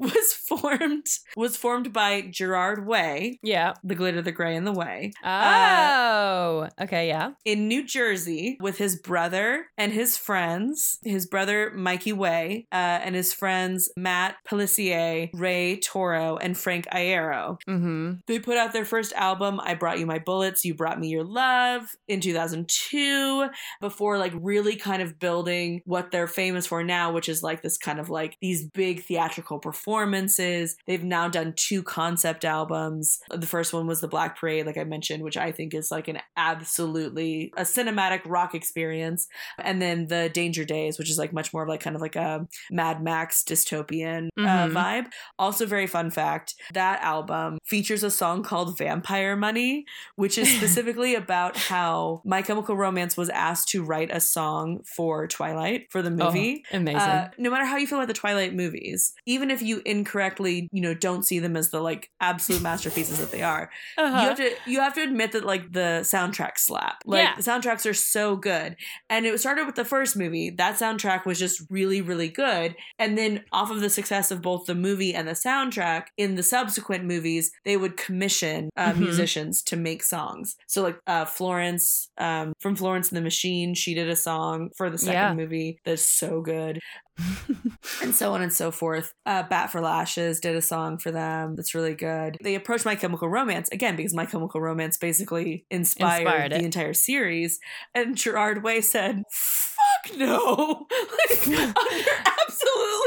[0.00, 3.74] was formed was formed by Gerard Way, Yeah.
[3.86, 6.68] The glitter, the gray, and the way, Oh.
[6.82, 7.06] okay.
[7.08, 7.30] Yeah.
[7.44, 10.98] in New Jersey with his brother and his friends.
[11.04, 12.74] His brother Mikey Way uh,
[13.04, 17.58] and his friends Matt Pelissier, Ray Toro, and Frank Iero.
[17.68, 18.12] Mm-hmm.
[18.26, 21.24] They put out their first album, I Brought You My Bullets, You Brought Me Your
[21.24, 23.48] Love, in 2002,
[23.80, 27.78] before like really kind of building what they're famous for now, which is like this
[27.78, 30.76] kind of like these big theatrical performances.
[30.86, 33.20] They've now done two concept albums.
[33.30, 36.08] The first one was The Black Parade, like I mentioned, which I think is like
[36.08, 39.28] an absolutely a cinematic rock experience.
[39.58, 42.16] And then The Danger Days, which is like much more of like kind of like
[42.16, 44.72] a Mad Max dystopian uh, Mhm.
[44.72, 45.06] vibe.
[45.38, 49.84] Also, very fun fact that album features a song called Vampire Money,
[50.16, 55.26] which is specifically about how My Chemical Romance was asked to write a song for
[55.26, 56.64] Twilight for the movie.
[56.72, 57.00] Oh, amazing.
[57.00, 60.80] Uh, no matter how you feel about the Twilight movies, even if you incorrectly, you
[60.80, 63.65] know, don't see them as the like absolute masterpieces that they are,
[63.98, 64.20] Uh-huh.
[64.20, 67.02] you have to you have to admit that like the soundtracks slap.
[67.06, 67.34] Like Yeah.
[67.36, 68.76] the soundtracks are so good.
[69.10, 70.50] And it started with the first movie.
[70.50, 72.76] That soundtrack was just really really good.
[72.98, 76.42] And then off of the success of both the movie and the soundtrack, in the
[76.42, 78.98] subsequent movies, they would commission uh, Mhm.
[78.98, 80.56] musicians to make songs.
[80.66, 84.90] So like uh, Florence um, from Florence and the Machine, she did a song for
[84.90, 85.34] the second Yeah.
[85.34, 86.80] movie that's so good
[88.02, 89.14] and so on and so forth.
[89.24, 92.36] Uh, Bat for Lashes did a song for them that's really good.
[92.42, 96.94] They approached My Chemical Romance again because My Chemical Romance basically inspired, Inspired the entire
[96.94, 97.58] series.
[97.94, 100.86] And Gerard Way said, "Fuck no!
[101.30, 102.35] like, under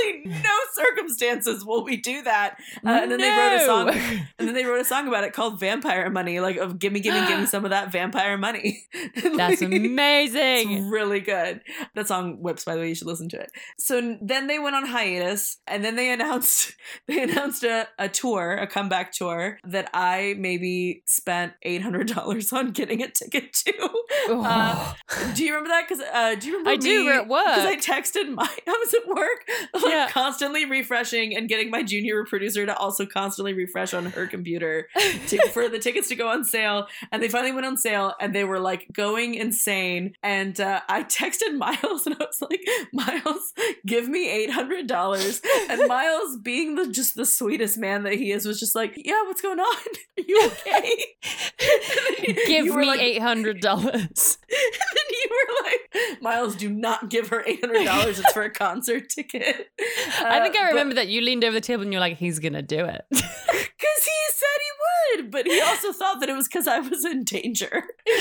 [0.09, 3.89] absolutely no circumstances will we do that." Uh, and then they wrote a song.
[4.39, 7.27] And then they wrote a song about it called Vampire Money, like of gimme, gimme,
[7.27, 8.85] gimme some of that vampire money.
[9.15, 10.71] That's like, amazing.
[10.71, 11.61] it's really good.
[11.95, 13.51] That song whips, by the way, you should listen to it.
[13.77, 16.73] So then they went on hiatus and then they announced
[17.07, 22.53] they announced a, a tour, a comeback tour that I maybe spent eight hundred dollars
[22.53, 23.89] on getting a ticket to.
[24.29, 24.93] Uh,
[25.33, 25.87] do you remember that?
[25.87, 28.93] Because uh, do you remember I do, we're at Because I texted my I was
[28.93, 30.09] at work, like, Yeah.
[30.09, 34.87] constantly refreshing and getting my junior producer to also constantly refresh on her computer
[35.27, 36.87] to, for the tickets to go on sale.
[37.11, 40.13] And they finally went on sale and they were like going insane.
[40.23, 42.61] And uh, I texted Miles and I was like,
[42.93, 43.53] Miles,
[43.85, 45.41] give me $800.
[45.69, 49.21] And Miles, being the just the sweetest man that he is, was just like, yeah,
[49.23, 49.65] what's going on?
[50.17, 51.05] Are you okay?
[52.47, 54.37] Give you me like- eight hundred dollars.
[54.49, 58.07] and then you were like, Miles, do not give her $800.
[58.07, 59.69] It's for a concert ticket.
[60.21, 62.17] I think I um, but- remember that you leaned over the table and you're like,
[62.17, 63.05] "He's gonna do it."
[63.79, 64.71] Because he said he
[65.23, 67.85] would, but he also thought that it was because I was in danger.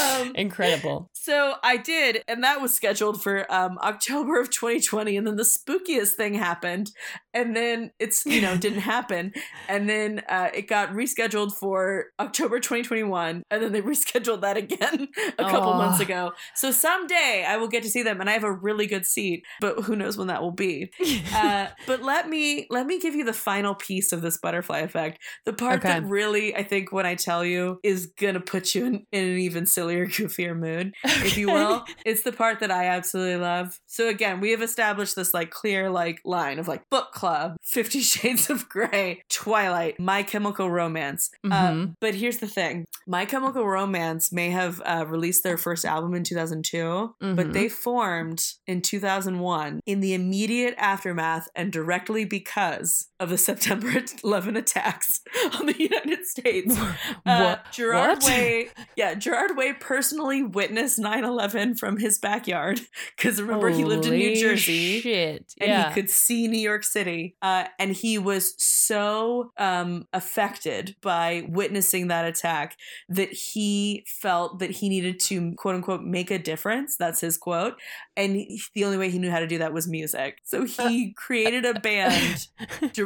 [0.00, 1.08] um, Incredible.
[1.12, 5.16] so I did, and that was scheduled for um, October of 2020.
[5.16, 6.90] And then the spookiest thing happened,
[7.34, 9.32] and then it's you know didn't happen,
[9.68, 15.08] and then uh, it got rescheduled for October 2021, and then they rescheduled that again
[15.38, 15.78] a couple Aw.
[15.78, 16.32] months ago.
[16.54, 19.44] So someday I will get to see them, and I have a really good seat,
[19.60, 20.90] but who knows when that will be.
[21.34, 25.18] Uh, but let me let me give you the final piece of this butterfly effect.
[25.44, 25.88] The part Okay.
[25.88, 29.38] that really, I think, when I tell you, is gonna put you in, in an
[29.38, 31.84] even sillier, goofier mood, if you will.
[32.04, 33.80] it's the part that I absolutely love.
[33.86, 38.00] So again, we have established this like clear like line of like book club Fifty
[38.00, 41.30] Shades of Grey, Twilight, My Chemical Romance.
[41.44, 41.94] Uh, Mhm.
[42.00, 46.24] but here's the thing My Chemical Romance may have uh, released their first album in
[46.24, 47.36] 2002, Mhm.
[47.36, 53.90] but they formed in 2001 in the immediate aftermath and directly because of the September
[54.24, 55.20] 11 attacks
[55.58, 56.78] on the United States.
[57.26, 57.56] Uh?
[57.72, 58.24] Gerard What?
[58.24, 62.80] Way, yeah, Gerard Way personally witnessed 9 11 from his backyard
[63.16, 65.54] because remember, he lived in New Jersey Shit.
[65.60, 65.88] and yeah.
[65.88, 67.36] he could see New York City.
[67.42, 72.76] Uh, and he was so um, affected by witnessing that attack
[73.08, 76.96] that he felt that he needed to, quote unquote, make a difference.
[76.96, 77.74] That's his quote.
[78.16, 80.38] And he- the only way he knew how to do that was music.
[80.44, 82.46] So he created a band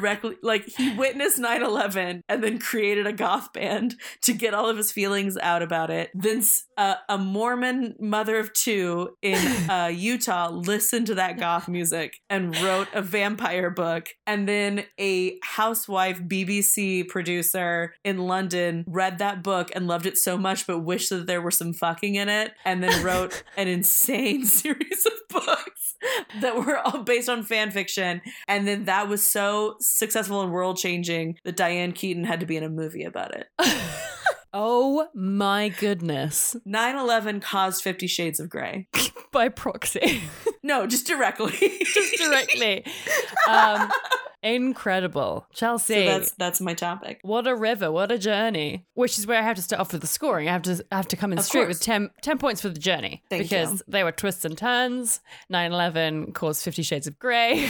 [0.02, 4.68] directly, like, he witnessed 9 11 and then created a goth band to get all
[4.68, 6.10] of his feelings out about it.
[6.14, 6.42] Then
[6.76, 9.36] uh, a Mormon mother of two in
[9.70, 14.08] uh, Utah listened to that goth music and wrote a vampire book.
[14.26, 20.36] And then a housewife BBC producer in London read that book and loved it so
[20.36, 24.44] much, but wished that there were some fucking in it, and then wrote an insane
[24.46, 25.94] series of books
[26.40, 28.20] that were all based on fan fiction.
[28.48, 32.56] And then that was so successful and world changing that Diane Keaton had to be
[32.56, 33.48] in a movie about it.
[34.52, 36.56] oh my goodness.
[36.64, 38.88] 9 11 caused Fifty Shades of Grey.
[39.32, 40.22] By proxy.
[40.64, 41.50] No, just directly.
[41.84, 42.84] Just directly.
[43.48, 43.90] Um,
[44.44, 45.46] incredible.
[45.52, 45.94] Chelsea.
[45.94, 47.18] So that's that's my topic.
[47.22, 48.86] What a river, what a journey.
[48.94, 50.48] Which is where I have to start off with the scoring.
[50.48, 51.78] I have to I have to come in Of straight course.
[51.78, 53.24] with 10, 10 points for the journey.
[53.28, 53.80] Thank because you.
[53.88, 55.20] they were twists and turns.
[55.52, 57.68] 9-11 caused Fifty Shades of Grey.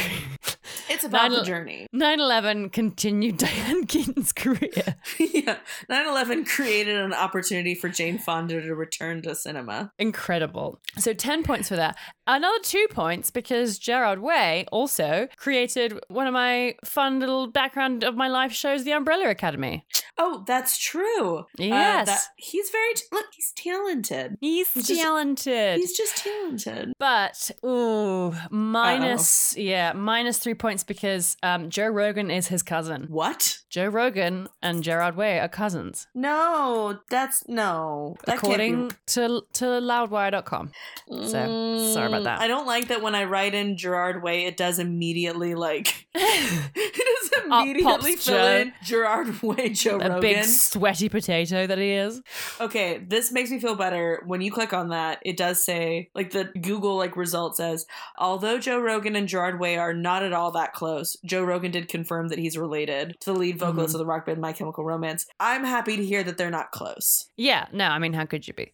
[0.88, 1.86] It's about Nine- the journey.
[1.94, 4.96] 9-11 continued Diane Keaton's career.
[5.18, 5.58] yeah.
[5.90, 9.92] 9/11 created an opportunity for Jane Fonda to return to cinema.
[9.98, 10.80] Incredible.
[10.98, 11.96] So 10 points for that.
[12.26, 18.14] Another two points because Gerard Way also created one of my fun little background of
[18.14, 19.84] my life shows, The Umbrella Academy.
[20.18, 21.38] Oh, that's true.
[21.38, 22.06] Uh, Yes.
[22.06, 23.26] that- he's very look.
[23.34, 24.36] He's talented.
[24.40, 25.78] He's He's just- talented.
[25.78, 26.92] He's just talented.
[26.98, 33.06] But ooh, minus yeah, minus three points because um, Joe Rogan is his cousin.
[33.10, 33.58] What?
[33.68, 38.16] Joe Rogan and Gerard Way are cousins, No, that's no.
[38.26, 40.72] That according can't to to loudwire.com.
[41.10, 41.26] be.
[41.26, 42.40] So, sorry about that.
[42.40, 47.21] I don't like that when I write in Gerard Way, it does immediately like it
[47.50, 50.20] Up immediately fill in Gerard Way, Joe A Rogan.
[50.20, 52.22] big sweaty potato that he is.
[52.60, 54.22] Okay, this makes me feel better.
[54.26, 57.86] When you click on that, it does say like the Google like result says,
[58.18, 61.88] although Joe Rogan and Gerard Way are not at all that close, Joe Rogan did
[61.88, 63.96] confirm that he's related to the lead vocalist mm-hmm.
[63.96, 65.26] of the rock band My Chemical Romance.
[65.40, 67.28] I'm happy to hear that they're not close.
[67.36, 68.72] Yeah, no, I mean, how could you be?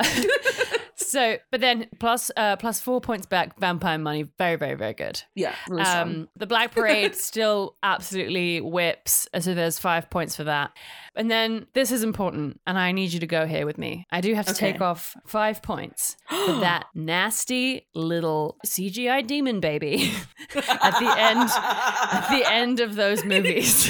[1.10, 3.58] so, but then plus uh, plus four points back.
[3.58, 5.22] Vampire Money, very, very, very good.
[5.34, 6.08] Yeah, really strong.
[6.08, 9.26] Um, the Black Parade still absolutely whips.
[9.40, 10.70] So there's five points for that.
[11.16, 14.06] And then this is important, and I need you to go here with me.
[14.12, 14.72] I do have to Okay.
[14.72, 20.12] take off five points for that nasty little CGI demon baby
[20.54, 21.50] at the end.
[21.50, 23.88] At the end of those movies,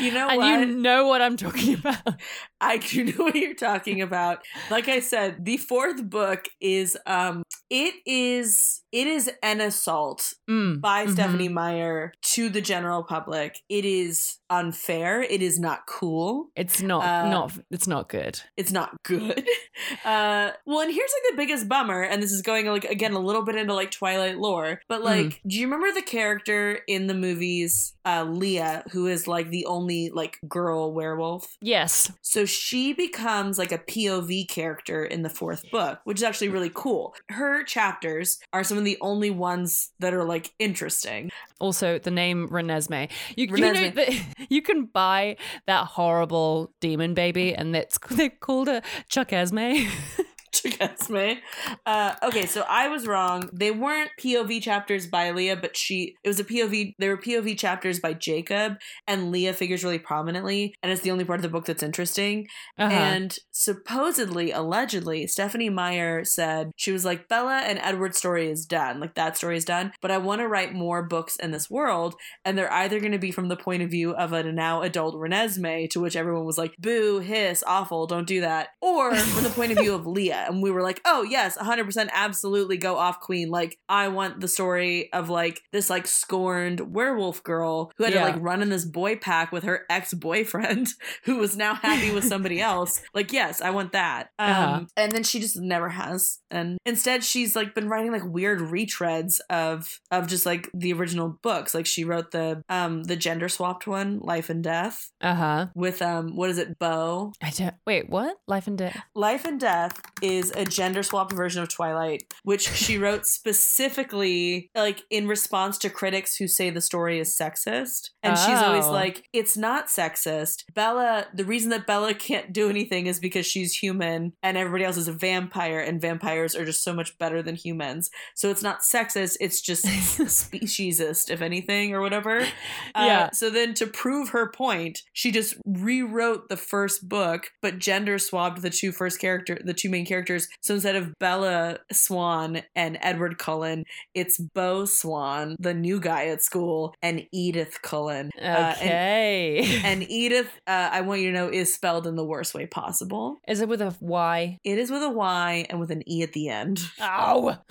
[0.00, 0.32] you know what?
[0.32, 0.68] and what?
[0.68, 2.14] you know what I'm talking about.
[2.60, 4.38] I do know what you're talking about.
[4.70, 10.80] Like I said, the fourth book is um it is it is an assault Mm,
[10.80, 11.12] by mhm.
[11.12, 13.58] Stephenie Meyer to the general public.
[13.68, 15.20] It is unfair.
[15.22, 16.48] It is not cool.
[16.54, 18.40] It's not Uh, not it's not good.
[18.56, 19.46] It's not good.
[20.06, 23.18] Uh, well, and here's like the biggest bummer, and this is going like again a
[23.18, 27.14] little bit into like Twilight lore, but like, do you remember the character in the
[27.14, 31.58] movies, uh, Leah, who is like the only like girl werewolf?
[31.60, 32.10] Yes.
[32.22, 36.70] So she becomes like a POV character in the fourth book, which is actually really
[36.72, 37.14] cool.
[37.28, 41.30] Her chapters are some of the only ones that are like interesting.
[41.58, 43.10] Also, the name Renesmee.
[43.36, 45.36] You, you know that you can buy
[45.66, 49.58] that horrible demon baby, and it's they called her Chuck Esme.
[50.66, 51.38] Chigasme.
[51.84, 53.48] Uh, okay, so I was wrong.
[53.52, 56.94] They weren't POV chapters by Leah, but she it was a POV.
[56.98, 58.74] They were POV chapters by Jacob,
[59.06, 62.46] and Leah figures really prominently, and it's the only part of the book that's interesting.
[62.78, 62.92] Uh-huh.
[62.92, 69.00] And supposedly, allegedly, Stephenie Meyer said she was like, Bella and Edward's story is done.
[69.00, 69.92] Like that story is done.
[70.00, 72.14] But I want to write more books in this world.
[72.44, 75.14] And they're either going to be from the point of view of a now adult
[75.14, 78.68] Renesmee, to which everyone was like, boo, hiss, awful, don't do that.
[78.80, 80.45] Or from the point of view of Leah.
[80.48, 83.48] And we were like, oh yes, 100%, absolutely go off Queen.
[83.50, 88.24] Like I want the story of like this like scorned werewolf girl who had Yeah.
[88.26, 90.88] to like run in this boy pack with her ex boyfriend
[91.24, 93.02] who was now happy with somebody else.
[93.14, 94.28] Like yes, I want that.
[94.38, 94.80] Um, Uh-huh.
[94.96, 99.40] and then she just never has, and instead she's like been writing like weird retreads
[99.48, 101.74] of of just like the original books.
[101.74, 105.66] Like she wrote the um the gender swapped one, Life and Death, Uh huh.
[105.74, 107.32] with um what is it, Beau?
[107.42, 107.74] I don't.
[107.86, 108.36] Wait, what?
[108.46, 109.00] Life and death.
[109.14, 115.02] Life and Death is a gender swapped version of Twilight, which she wrote specifically like
[115.10, 118.10] in response to critics who say the story is sexist.
[118.22, 118.92] And she's always Oh.
[118.92, 120.64] like, it's not sexist.
[120.74, 124.96] Bella, the reason that Bella can't do anything is because she's human and everybody else
[124.96, 128.10] is a vampire, and vampires are just so much better than humans.
[128.34, 129.84] So it's not sexist, it's just
[130.40, 132.46] speciesist, if anything, or whatever.
[132.94, 133.30] Uh, Yeah.
[133.32, 138.62] So then to prove her point, she just rewrote the first book, but gender swapped
[138.62, 140.15] the two first character, the two main characters.
[140.60, 146.42] So instead of Bella Swan and Edward Cullen, it's Beau Swan, the new guy at
[146.42, 148.30] school, and Edythe Cullen.
[148.38, 149.80] Uh, and, Okay.
[149.84, 153.38] and Edythe, uh, I want you to know, is spelled in the worst way possible.
[153.46, 154.58] Is it with a Y?
[154.64, 156.80] It is with a Y and with an E at the end.
[157.00, 157.58] Ow.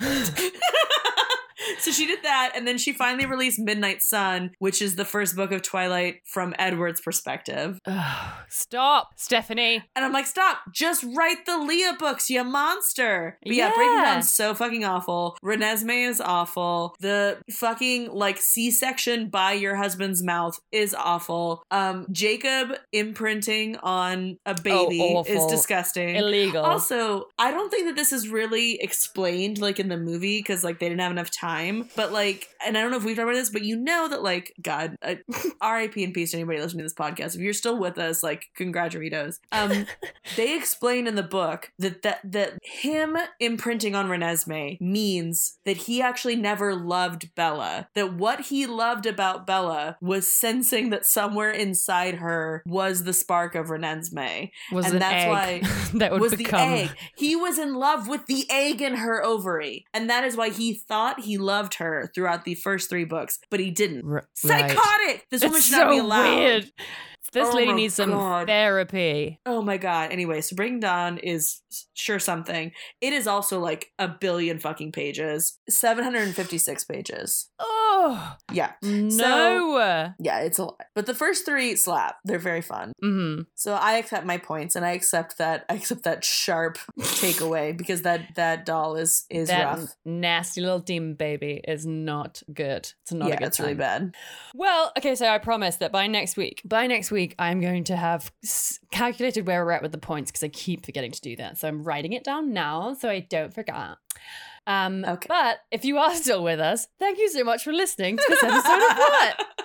[1.86, 5.36] so she did that, and then she finally released Midnight Sun, which is the first
[5.36, 7.80] book of Twilight from Edward's perspective.
[8.48, 9.82] Stop, Stephenie.
[9.94, 13.38] And I'm like, stop, just write the Leah books, you monster.
[13.42, 14.14] But yeah, Breaking Yeah.
[14.14, 15.36] Dawn's so fucking awful.
[15.44, 16.94] Renesmee is awful.
[17.00, 21.62] The fucking like C-section by your husband's mouth is awful.
[21.70, 25.48] Um, Jacob imprinting on a baby is Oh, awful.
[25.48, 26.16] disgusting.
[26.16, 26.64] Illegal.
[26.64, 30.78] Also, I don't think that this is really explained like in the movie because like
[30.78, 31.75] they didn't have enough time.
[31.96, 34.22] But like, and I don't know if we've talked about this, but you know that
[34.22, 35.16] like God, uh,
[35.60, 36.02] R.I.P.
[36.04, 37.34] and peace to anybody listening to this podcast.
[37.34, 39.40] If you're still with us, like congratulations.
[39.52, 39.86] Um,
[40.36, 46.02] they explain in the book that that that him imprinting on Renesmee means that he
[46.02, 47.88] actually never loved Bella.
[47.94, 53.54] That what he loved about Bella was sensing that somewhere inside her was the spark
[53.54, 55.60] of Renesmee was and an that's egg why
[55.98, 56.70] that would was become.
[56.70, 56.90] the egg.
[57.16, 59.86] He was in love with the egg in her ovary.
[59.92, 63.60] And that is why he thought he loved her throughout the first three books, but
[63.60, 64.04] he didn't.
[64.06, 64.24] R- right.
[64.34, 65.26] Psychotic!
[65.30, 66.36] This woman It's should not be so allowed.
[66.38, 66.70] weird.
[67.32, 68.46] This Oh lady needs some God.
[68.46, 69.40] therapy.
[69.46, 70.12] Oh my god.
[70.12, 71.60] Anyway, so Breaking Dawn is
[71.94, 72.72] sure something.
[73.00, 75.58] It is also like a billion fucking pages.
[75.68, 77.48] 756 pages.
[77.58, 78.72] Oh Yeah.
[78.82, 80.12] no.
[80.18, 80.80] Yeah, it's a lot.
[80.94, 82.16] But the first three slap.
[82.24, 82.92] They're very fun.
[83.00, 87.76] hmm So I accept my points and I accept that I accept that sharp takeaway
[87.82, 89.94] because that that doll is is That rough.
[90.04, 92.92] nasty little demon baby is not good.
[93.02, 94.14] It's not a yeah, good it's really bad.
[94.54, 97.96] Well, okay, so I promise that by next week, by next week, I'm going to
[97.96, 98.32] have
[98.90, 101.58] calculated where we're at with the points because I keep forgetting to do that.
[101.58, 103.96] So I'm writing it down now so I don't forget.
[104.66, 105.26] Um, Okay.
[105.28, 108.42] But if you are still with us, thank you so much for listening to this
[108.42, 109.46] episode of What?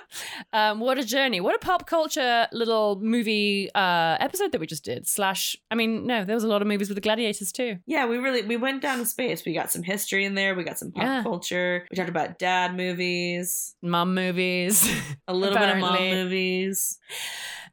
[0.52, 1.40] Um, what a journey.
[1.40, 5.08] What a pop culture little movie uh, episode that we just did.
[5.08, 7.78] Slash, I mean, no, there was a lot of movies with the gladiators too.
[7.86, 9.46] Yeah, we really we went down to space.
[9.46, 10.54] We got some history in there.
[10.54, 11.24] We got some pop Yeah.
[11.24, 11.88] culture.
[11.90, 14.86] We talked about dad movies, Mom movies.
[15.30, 17.00] a little bit of mom movies.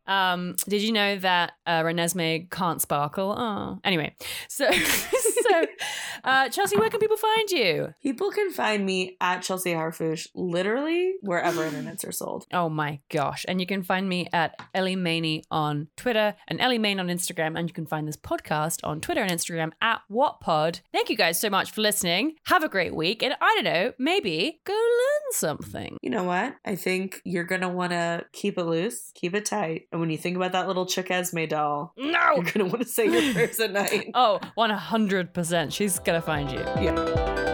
[0.08, 3.34] Um, did you know that uh, Renesmee can't sparkle?
[3.38, 4.14] Oh, anyway,
[4.48, 5.66] so so
[6.24, 7.94] uh, Chelsea, where can people find you?
[8.02, 12.46] People can find me at Chelsea Harfouche literally wherever internets are sold.
[12.52, 13.44] Oh my gosh!
[13.46, 17.58] And you can find me at Ellie Maney on Twitter and Ellie Main on Instagram,
[17.58, 20.80] and you can find this podcast on Twitter and Instagram at What Pod.
[20.92, 22.36] Thank you guys so much for listening.
[22.46, 25.98] Have a great week, and I don't know, maybe go learn something.
[26.02, 26.56] You know what?
[26.64, 30.16] I think you're gonna want to keep it loose, keep it tight, and when you
[30.18, 32.36] think about that little Chick Esme doll, No.
[32.36, 34.10] you're gonna want to say your prayers at night.
[34.14, 35.72] Oh, 100%.
[35.72, 36.60] She's gonna find you.
[36.80, 37.47] Yeah.